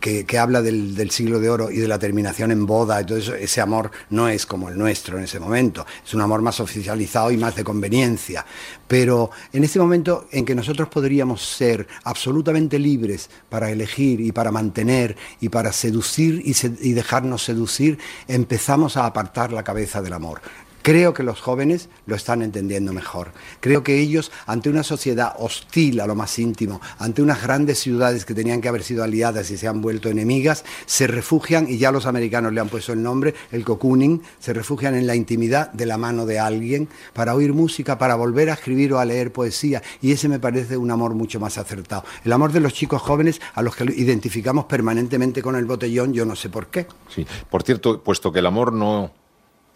que, 0.00 0.27
que 0.27 0.37
habla 0.37 0.62
del, 0.62 0.97
del, 0.97 1.12
siglo 1.12 1.38
de 1.38 1.49
oro 1.49 1.71
y 1.71 1.77
de 1.77 1.87
la 1.87 2.00
terminación 2.00 2.50
en 2.50 2.67
boda, 2.67 2.99
entonces 2.99 3.33
ese 3.41 3.61
amor 3.61 3.93
no 4.11 4.29
es 4.29 4.47
como 4.47 4.69
el 4.69 4.77
nuestro 4.77 5.17
en 5.17 5.23
ese 5.23 5.38
momento, 5.38 5.87
es 6.05 6.12
un 6.12 6.23
amor 6.23 6.43
más 6.43 6.59
oficializado 6.59 7.31
y 7.31 7.37
más 7.37 7.55
de 7.55 7.62
conveniencia. 7.62 8.45
Pero 8.87 9.31
en 9.52 9.64
este 9.64 9.78
momento 9.78 10.26
en 10.31 10.45
que 10.45 10.55
nosotros 10.55 10.88
podríamos 10.88 11.43
ser 11.43 11.87
absolutamente 12.05 12.78
libres 12.78 13.31
para 13.49 13.71
elegir 13.71 14.21
y 14.21 14.33
para 14.33 14.50
mantener 14.50 15.17
y 15.40 15.49
para 15.49 15.73
seducir 15.73 16.43
y, 16.45 16.55
y 16.81 16.93
dejarnos 16.93 17.45
seducir, 17.45 17.99
empezamos 18.26 18.97
a 18.97 19.07
apartar 19.07 19.52
la 19.52 19.62
cabeza 19.62 20.02
del 20.02 20.12
amor. 20.12 20.40
Creo 20.88 21.12
que 21.12 21.23
los 21.23 21.42
jóvenes 21.42 21.90
lo 22.07 22.16
están 22.16 22.40
entendiendo 22.40 22.95
mejor. 22.95 23.33
Creo 23.61 23.83
que 23.83 24.00
ellos, 24.00 24.33
ante 24.47 24.71
una 24.71 24.83
sociedad 24.83 25.35
hostil 25.38 26.00
a 26.00 26.07
lo 26.07 26.14
más 26.14 26.38
íntimo, 26.38 26.80
ante 26.99 27.21
unas 27.21 27.42
grandes 27.42 27.78
ciudades 27.78 28.25
que 28.25 28.33
tenían 28.33 28.62
que 28.62 28.68
haber 28.68 28.83
sido 28.83 29.04
aliadas 29.04 29.50
y 29.50 29.59
se 29.59 29.68
han 29.68 29.83
vuelto 29.83 30.09
enemigas, 30.09 30.64
se 30.87 31.07
refugian, 31.07 31.68
y 31.68 31.76
ya 31.76 31.92
los 31.92 32.07
americanos 32.07 32.54
le 32.54 32.62
han 32.62 32.71
puesto 32.71 32.95
el 32.95 33.02
nombre, 33.02 33.35
el 33.52 33.66
cocooning, 33.66 34.23
se 34.38 34.54
refugian 34.54 34.95
en 34.95 35.07
la 35.07 35.14
intimidad 35.14 35.71
de 35.73 35.85
la 35.85 35.99
mano 35.99 36.25
de 36.25 36.38
alguien 36.38 36.88
para 37.12 37.35
oír 37.35 37.52
música, 37.52 37.99
para 37.99 38.14
volver 38.14 38.49
a 38.49 38.54
escribir 38.54 38.95
o 38.95 38.99
a 38.99 39.04
leer 39.04 39.30
poesía. 39.30 39.83
Y 40.00 40.12
ese 40.12 40.26
me 40.30 40.38
parece 40.38 40.78
un 40.78 40.90
amor 40.90 41.12
mucho 41.12 41.38
más 41.38 41.59
acertado. 41.59 42.04
El 42.25 42.33
amor 42.33 42.50
de 42.50 42.61
los 42.61 42.73
chicos 42.73 43.02
jóvenes 43.02 43.42
a 43.52 43.61
los 43.61 43.76
que 43.76 43.85
identificamos 43.85 44.64
permanentemente 44.64 45.42
con 45.42 45.54
el 45.54 45.66
botellón, 45.66 46.14
yo 46.14 46.25
no 46.25 46.35
sé 46.35 46.49
por 46.49 46.68
qué. 46.68 46.87
Sí, 47.14 47.26
por 47.50 47.62
cierto, 47.62 48.02
puesto 48.02 48.33
que 48.33 48.38
el 48.38 48.47
amor 48.47 48.73
no 48.73 49.18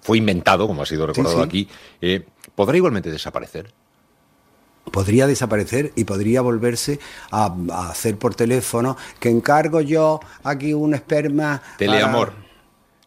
fue 0.03 0.19
inventado, 0.19 0.67
como 0.67 0.83
ha 0.83 0.87
sido 0.87 1.07
recordado 1.07 1.43
aquí, 1.43 1.69
eh, 2.01 2.27
¿podrá 2.55 2.77
igualmente 2.77 3.11
desaparecer? 3.11 3.73
podría 4.91 5.27
desaparecer 5.27 5.93
y 5.95 6.05
podría 6.05 6.41
volverse 6.43 6.99
a, 7.31 7.55
hacer 7.89 8.19
por 8.19 8.35
teléfono 8.35 8.97
que 9.21 9.31
encargo 9.31 9.81
yo 9.81 10.21
aquí 10.43 10.75
un 10.75 10.93
esperma. 10.95 11.63
Teleamor. 11.79 12.35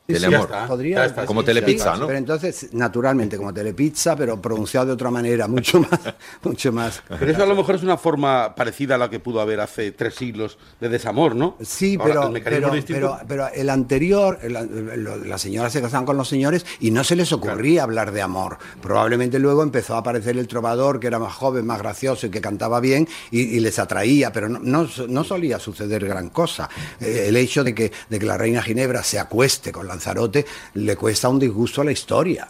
Teleamor. 0.07 0.49
podría, 0.67 1.25
como 1.25 1.43
telepizza, 1.43 1.97
¿no? 1.97 2.05
Pero 2.05 2.19
entonces, 2.19 2.69
naturalmente, 2.73 3.37
como 3.37 3.51
telepizza, 3.51 4.15
pero 4.15 4.39
pronunciado 4.39 4.87
de 4.87 4.91
otra 4.93 5.09
manera, 5.09 5.47
mucho 5.47 5.79
más, 5.91 5.99
mucho 6.43 6.71
más. 6.71 7.01
Pero 7.07 7.31
eso 7.31 7.41
a 7.41 7.47
lo 7.47 7.55
mejor 7.55 7.75
es 7.75 7.83
una 7.83 7.97
forma 7.97 8.53
parecida 8.53 8.95
a 8.95 8.97
la 8.99 9.09
que 9.09 9.19
pudo 9.19 9.41
haber 9.41 9.59
hace 9.59 9.91
tres 9.93 10.13
siglos 10.13 10.59
de 10.79 10.89
desamor, 10.89 11.35
¿no? 11.35 11.57
Sí, 11.61 11.97
pero, 11.97 12.31
pero, 12.43 13.19
pero, 13.27 13.47
el 13.47 13.69
anterior, 13.71 14.39
las 14.43 15.41
señoras 15.41 15.73
se 15.73 15.81
casaban 15.81 16.05
con 16.05 16.17
los 16.17 16.27
señores 16.27 16.67
y 16.79 16.91
no 16.91 17.03
se 17.03 17.15
les 17.15 17.31
ocurría 17.33 17.81
hablar 17.81 18.11
de 18.11 18.21
amor. 18.21 18.59
Probablemente 18.81 19.39
luego 19.39 19.63
empezó 19.63 19.95
a 19.95 19.99
aparecer 19.99 20.37
el 20.37 20.47
trovador, 20.47 20.99
que 20.99 21.07
era 21.07 21.17
más 21.17 21.33
joven, 21.33 21.65
más 21.65 21.79
gracioso 21.79 22.27
y 22.27 22.29
que 22.29 22.41
cantaba 22.41 22.79
bien 22.79 23.07
y, 23.31 23.59
les 23.59 23.79
atraía, 23.79 24.31
pero 24.31 24.49
no, 24.49 24.87
no, 25.07 25.23
solía 25.23 25.57
suceder 25.57 26.05
gran 26.05 26.29
cosa. 26.29 26.69
Eh, 26.99 27.25
el 27.29 27.37
hecho 27.37 27.63
de 27.63 27.73
que, 27.73 27.91
de 28.07 28.19
que 28.19 28.25
la 28.25 28.37
reina 28.37 28.61
Ginebra 28.61 29.01
se 29.01 29.17
acueste 29.17 29.71
con 29.71 29.87
la 29.87 29.94
Lanzarote 29.95 30.45
le 30.73 30.95
cuesta 30.95 31.29
un 31.29 31.39
disgusto 31.39 31.81
a 31.81 31.85
la 31.85 31.91
historia. 31.91 32.49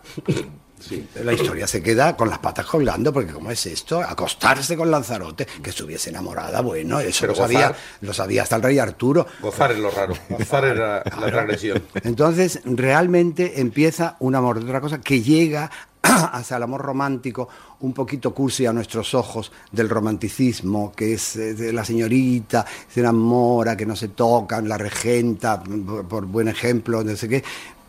La 1.23 1.33
historia 1.33 1.65
se 1.65 1.81
queda 1.81 2.15
con 2.15 2.29
las 2.29 2.39
patas 2.39 2.65
colgando, 2.65 3.11
porque 3.11 3.31
¿cómo 3.31 3.49
es 3.49 3.65
esto? 3.65 4.01
Acostarse 4.01 4.75
con 4.77 4.91
Lanzarote, 4.91 5.47
que 5.63 5.71
estuviese 5.71 6.09
enamorada, 6.09 6.61
bueno, 6.61 6.99
eso 6.99 7.25
lo 7.25 7.33
sabía, 7.33 7.73
lo 8.01 8.13
sabía 8.13 8.43
hasta 8.43 8.57
el 8.57 8.61
rey 8.61 8.77
Arturo. 8.77 9.25
Gozar 9.41 9.71
es 9.71 9.79
lo 9.79 9.89
raro, 9.89 10.15
gozar 10.29 10.65
es 10.65 10.77
la, 10.77 11.01
transgresión. 11.03 11.83
Entonces, 12.03 12.59
realmente 12.65 13.61
empieza 13.61 14.15
un 14.19 14.35
amor 14.35 14.59
de 14.59 14.65
otra 14.65 14.81
cosa 14.81 15.01
que 15.01 15.21
llega 15.21 15.71
hacia 16.31 16.57
el 16.57 16.63
amor 16.63 16.81
romántico, 16.81 17.47
un 17.81 17.93
poquito 17.93 18.33
cursi 18.33 18.65
a 18.65 18.73
nuestros 18.73 19.13
ojos 19.13 19.51
del 19.71 19.89
romanticismo, 19.89 20.91
que 20.95 21.13
es 21.13 21.35
eh, 21.35 21.73
la 21.73 21.83
señorita, 21.83 22.65
se 22.87 22.99
enamora, 22.99 23.75
que 23.75 23.85
no 23.85 23.95
se 23.95 24.09
tocan, 24.09 24.67
la 24.67 24.77
regenta, 24.77 25.61
por, 25.63 26.25
buen 26.25 26.47
ejemplo, 26.47 27.03
no 27.03 27.15
sé 27.15 27.29
qué, 27.29 27.43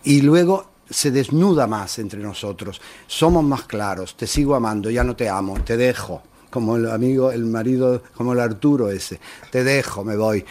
y 0.05 0.23
luego 0.23 0.67
se 0.89 1.11
desnuda 1.11 1.67
más 1.67 1.99
entre 1.99 2.21
nosotros, 2.21 2.81
somos 3.07 3.45
más 3.45 3.65
claros, 3.65 4.17
te 4.17 4.27
sigo 4.27 4.55
amando, 4.55 4.89
ya 4.91 5.05
no 5.05 5.17
te 5.17 5.29
amo, 5.29 5.59
te 5.65 5.77
dejo 5.77 6.23
como 6.57 6.77
el 6.77 6.91
amigo, 6.91 7.33
el 7.33 7.45
marido, 7.45 8.03
como 8.15 8.33
el 8.33 8.41
Arturo 8.41 8.89
ese, 8.91 9.21
te 9.51 9.63
dejo, 9.63 10.05
me 10.05 10.17
voy. 10.17 10.43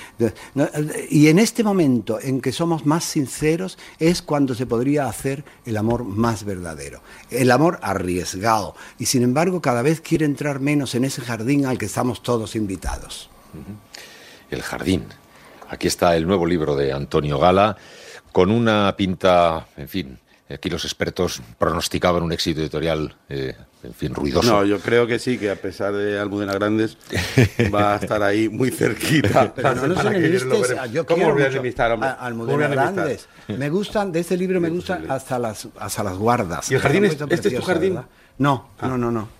Y 1.10 1.30
en 1.30 1.39
este 1.39 1.63
momento 1.63 2.20
en 2.22 2.41
que 2.41 2.52
somos 2.52 2.86
más 2.86 3.04
sinceros 3.04 3.80
es 3.98 4.22
cuando 4.22 4.54
se 4.54 4.68
podría 4.68 5.08
hacer 5.08 5.44
el 5.65 5.76
amor 5.78 6.04
más 6.04 6.44
verdadero, 6.44 7.02
el 7.32 7.50
amor 7.50 7.80
arriesgado. 7.82 8.76
Y 9.00 9.08
sin 9.08 9.24
embargo 9.24 9.63
cada 9.63 9.82
vez 9.82 10.00
quiere 10.00 10.26
entrar 10.26 10.60
menos 10.60 10.94
en 10.94 11.06
ese 11.06 11.24
jardín 11.24 11.65
al 11.65 11.80
que 11.80 11.86
estamos 11.86 12.22
todos 12.22 12.56
invitados. 12.56 13.28
El 14.52 14.62
jardín. 14.62 15.06
Aquí 15.70 15.88
está 15.88 16.15
el 16.15 16.28
nuevo 16.28 16.46
libro 16.46 16.76
de 16.76 16.94
Antonio 16.94 17.39
Gala, 17.39 17.78
con 18.32 18.52
una 18.52 18.96
pinta, 18.96 19.70
en 19.76 19.89
fin, 19.89 20.20
Aquí 20.48 20.70
los 20.70 20.86
expertos 20.86 21.41
pronosticaban 21.58 22.22
un 22.22 22.32
éxito 22.32 22.62
editorial, 22.62 23.15
eh, 23.30 23.56
en 23.86 23.93
fin, 23.93 24.13
ruidoso. 24.13 24.52
No, 24.52 24.65
yo 24.65 24.80
creo 24.80 25.08
que 25.08 25.19
sí, 25.19 25.38
que 25.38 25.50
a 25.50 25.56
pesar 25.56 25.93
de 25.93 26.19
Almudena 26.19 26.54
Grandes, 26.54 26.98
va 27.74 27.93
a 27.93 27.98
estar 27.98 28.21
ahí 28.24 28.50
muy 28.50 28.71
cerquita. 28.71 29.54
Pero 29.56 29.76
no 29.76 29.88
nos 29.88 30.91
yo 30.91 31.06
¿Cómo 31.06 31.32
voy 31.32 31.43
a 31.43 31.48
enemistar, 31.48 31.91
hombre? 31.91 32.10
Almudena 32.19 32.67
Grandes. 32.67 33.28
Me 33.48 33.69
gustan, 33.69 34.12
de 34.12 34.21
este 34.21 34.38
libro 34.38 34.60
me 34.60 34.69
gustan 34.69 35.10
hasta 35.10 35.39
las, 35.39 35.67
hasta 35.80 36.04
las 36.04 36.17
guardas. 36.17 36.69
¿Y 36.71 36.76
el 36.76 36.82
jardín 36.82 37.06
es, 37.06 37.17
este 37.30 37.50
es 37.50 37.56
tu 37.56 37.62
jardín? 37.62 38.00
No, 38.38 38.69
no, 38.82 38.98
no, 38.98 39.12
no. 39.12 39.35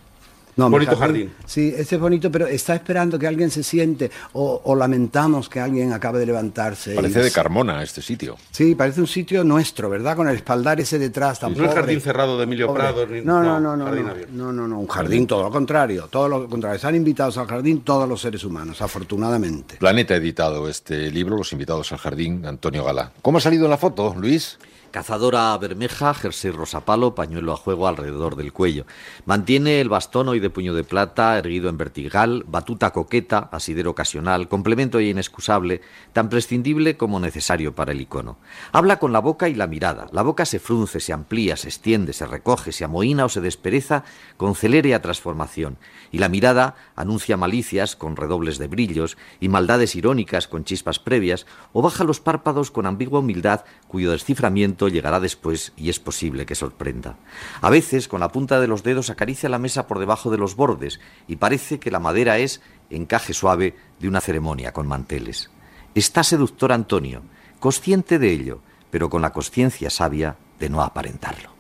No, 0.58 0.70
bonito 0.70 0.96
jardín, 0.96 1.34
Sí, 1.46 1.74
ese 1.76 1.96
es 1.96 2.02
bonito, 2.02 2.32
pero 2.32 2.48
está 2.48 2.76
esperando 2.76 3.20
que 3.20 3.28
alguien 3.28 3.52
se 3.52 3.62
siente 3.62 4.10
o, 4.34 4.76
lamentamos 4.76 5.50
que 5.50 5.60
alguien 5.60 5.92
acabe 5.94 6.20
de 6.20 6.26
levantarse. 6.26 6.96
Parece 6.96 7.22
de 7.22 7.32
Carmona 7.32 7.84
este 7.84 8.02
sitio. 8.02 8.38
Sí, 8.52 8.76
parece 8.76 9.02
un 9.02 9.08
sitio 9.08 9.44
nuestro, 9.44 9.90
¿verdad? 9.90 10.16
Con 10.16 10.30
el 10.30 10.36
espaldar 10.36 10.80
ese 10.80 10.98
detrás 10.98 11.40
tampoco. 11.40 11.64
No 11.64 11.70
es 11.70 11.76
jardín 11.76 12.02
cerrado 12.02 12.38
de 12.38 12.44
Emilio 12.44 12.74
Prado. 12.74 13.06
no, 13.06 13.44
no, 13.44 13.60
no, 13.60 13.76
no, 13.76 13.90
no, 14.32 14.52
no, 14.54 14.68
no, 14.68 14.80
un 14.80 14.88
jardín 14.88 15.28
todo 15.28 15.44
lo 15.44 15.52
contrario, 15.52 16.08
todo 16.10 16.30
lo 16.30 16.48
contrario. 16.48 16.76
Están 16.76 16.96
invitados 16.96 17.38
al 17.38 17.48
jardín 17.48 17.82
todos 17.82 18.08
los 18.08 18.22
seres 18.22 18.44
humanos, 18.44 18.82
afortunadamente. 18.82 19.78
Planeta 19.78 20.14
ha 20.14 20.18
editado 20.18 20.70
este 20.70 21.12
libro, 21.12 21.38
Los 21.38 21.52
invitados 21.52 21.92
al 21.92 21.98
jardín, 21.98 22.46
Antonio 22.46 22.84
Gala. 22.84 23.12
¿Cómo 23.22 23.40
ha 23.40 23.42
salido 23.42 23.66
en 23.66 23.72
la 23.72 23.78
foto, 23.78 24.16
Luis? 24.18 24.58
Cazadora 24.96 25.58
bermeja, 25.58 26.14
jersey 26.14 26.52
rosapalo, 26.52 27.16
pañuelo 27.16 27.52
a 27.52 27.58
juego 27.58 27.90
alrededor 27.90 28.38
del 28.38 28.54
cuello. 28.54 28.86
Mantiene 29.26 29.82
el 29.82 29.90
bastón 29.90 30.30
hoy 30.30 30.40
de 30.40 30.50
puño 30.50 30.74
de 30.74 30.86
plata, 30.86 31.38
erguido 31.38 31.68
en 31.68 31.78
vertical, 31.78 32.46
batuta 32.48 32.92
coqueta, 32.92 33.50
asidero 33.52 33.92
ocasional, 33.92 34.48
complemento 34.48 35.00
e 35.00 35.10
inexcusable, 35.10 35.82
tan 36.14 36.30
prescindible 36.30 36.96
como 36.96 37.20
necesario 37.20 37.76
para 37.76 37.92
el 37.92 38.00
icono. 38.00 38.38
Habla 38.72 38.98
con 38.98 39.12
la 39.12 39.20
boca 39.20 39.50
y 39.50 39.54
la 39.54 39.68
mirada. 39.68 40.08
La 40.14 40.22
boca 40.22 40.46
se 40.46 40.60
frunce, 40.60 41.02
se 41.02 41.12
amplía, 41.12 41.58
se 41.58 41.68
extiende, 41.68 42.14
se 42.14 42.26
recoge, 42.26 42.72
se 42.72 42.86
amoína 42.86 43.26
o 43.26 43.30
se 43.30 43.42
despereza 43.42 44.06
con 44.38 44.56
celérea 44.56 45.02
transformación. 45.02 45.78
Y 46.14 46.20
la 46.20 46.30
mirada 46.30 46.76
anuncia 46.96 47.36
malicias 47.36 47.98
con 47.98 48.16
redobles 48.16 48.60
de 48.60 48.68
brillos 48.68 49.18
y 49.42 49.50
maldades 49.50 49.94
irónicas 49.98 50.48
con 50.48 50.64
chispas 50.64 51.00
previas, 51.00 51.46
o 51.74 51.82
baja 51.82 52.06
los 52.06 52.22
párpados 52.22 52.72
con 52.72 52.86
ambigua 52.86 53.20
humildad 53.20 53.66
cuyo 53.90 54.12
desciframiento 54.12 54.85
llegará 54.88 55.20
después 55.20 55.74
y 55.76 55.90
es 55.90 56.00
posible 56.00 56.46
que 56.46 56.56
sorprenda. 56.56 57.18
A 57.62 57.70
veces, 57.70 58.08
con 58.08 58.20
la 58.20 58.30
punta 58.30 58.60
de 58.60 58.68
los 58.68 58.84
dedos, 58.84 59.10
acaricia 59.10 59.50
la 59.50 59.60
mesa 59.60 59.88
por 59.88 60.00
debajo 60.00 60.30
de 60.30 60.38
los 60.38 60.56
bordes 60.56 61.00
y 61.28 61.38
parece 61.38 61.80
que 61.80 61.92
la 61.92 62.00
madera 62.00 62.38
es 62.38 62.62
encaje 62.90 63.34
suave 63.34 63.76
de 64.00 64.08
una 64.08 64.22
ceremonia 64.22 64.74
con 64.74 64.88
manteles. 64.88 65.50
Está 65.94 66.24
seductor 66.24 66.72
Antonio, 66.72 67.24
consciente 67.60 68.20
de 68.20 68.32
ello, 68.32 68.62
pero 68.92 69.10
con 69.10 69.22
la 69.22 69.32
conciencia 69.32 69.90
sabia 69.90 70.38
de 70.60 70.70
no 70.70 70.82
aparentarlo. 70.82 71.55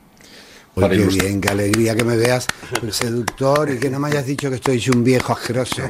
Oye, 0.75 0.89
qué 0.89 1.05
bien, 1.05 1.39
qué 1.41 1.49
alegría 1.49 1.95
que 1.95 2.03
me 2.03 2.17
veas 2.17 2.47
el 2.81 2.91
seductor 2.91 3.69
y 3.71 3.79
que 3.79 3.89
no 3.89 3.97
me 3.99 4.09
hayas 4.09 4.25
dicho 4.25 4.49
que 4.49 4.55
estoy 4.57 4.77
hecho 4.77 4.91
un 4.93 5.03
viejo 5.03 5.31
asqueroso. 5.33 5.81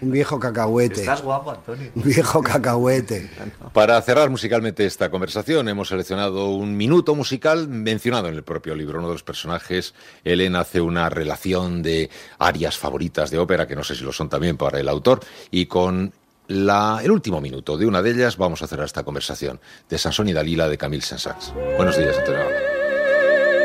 Un 0.00 0.10
viejo 0.10 0.40
cacahuete. 0.40 1.00
Estás 1.00 1.22
guapo, 1.22 1.52
Antonio. 1.52 1.90
Un 1.94 2.02
viejo 2.02 2.42
cacahuete. 2.42 3.30
Para 3.72 4.00
cerrar 4.02 4.28
musicalmente 4.28 4.84
esta 4.84 5.10
conversación, 5.10 5.68
hemos 5.68 5.88
seleccionado 5.88 6.48
un 6.50 6.76
minuto 6.76 7.14
musical 7.14 7.68
mencionado 7.68 8.28
en 8.28 8.34
el 8.34 8.42
propio 8.42 8.74
libro. 8.74 8.98
Uno 8.98 9.08
de 9.08 9.14
los 9.14 9.22
personajes, 9.22 9.94
Ellen, 10.24 10.56
hace 10.56 10.80
una 10.80 11.08
relación 11.08 11.82
de 11.82 12.10
arias 12.38 12.76
favoritas 12.76 13.30
de 13.30 13.38
ópera, 13.38 13.68
que 13.68 13.76
no 13.76 13.84
sé 13.84 13.94
si 13.94 14.02
lo 14.02 14.12
son 14.12 14.28
también 14.28 14.56
para 14.56 14.80
el 14.80 14.88
autor, 14.88 15.20
y 15.50 15.66
con 15.66 16.12
la- 16.48 17.00
el 17.04 17.10
último 17.12 17.40
minuto 17.40 17.78
de 17.78 17.86
una 17.86 18.02
de 18.02 18.10
ellas 18.10 18.36
vamos 18.36 18.62
a 18.62 18.66
cerrar 18.66 18.86
esta 18.86 19.04
conversación, 19.04 19.60
de 19.88 19.96
Sansón 19.96 20.28
y 20.28 20.32
Dalila 20.32 20.68
de 20.68 20.76
Camille 20.76 21.02
Saint-Saëns. 21.04 21.52
Buenos 21.76 21.96
días, 21.96 22.16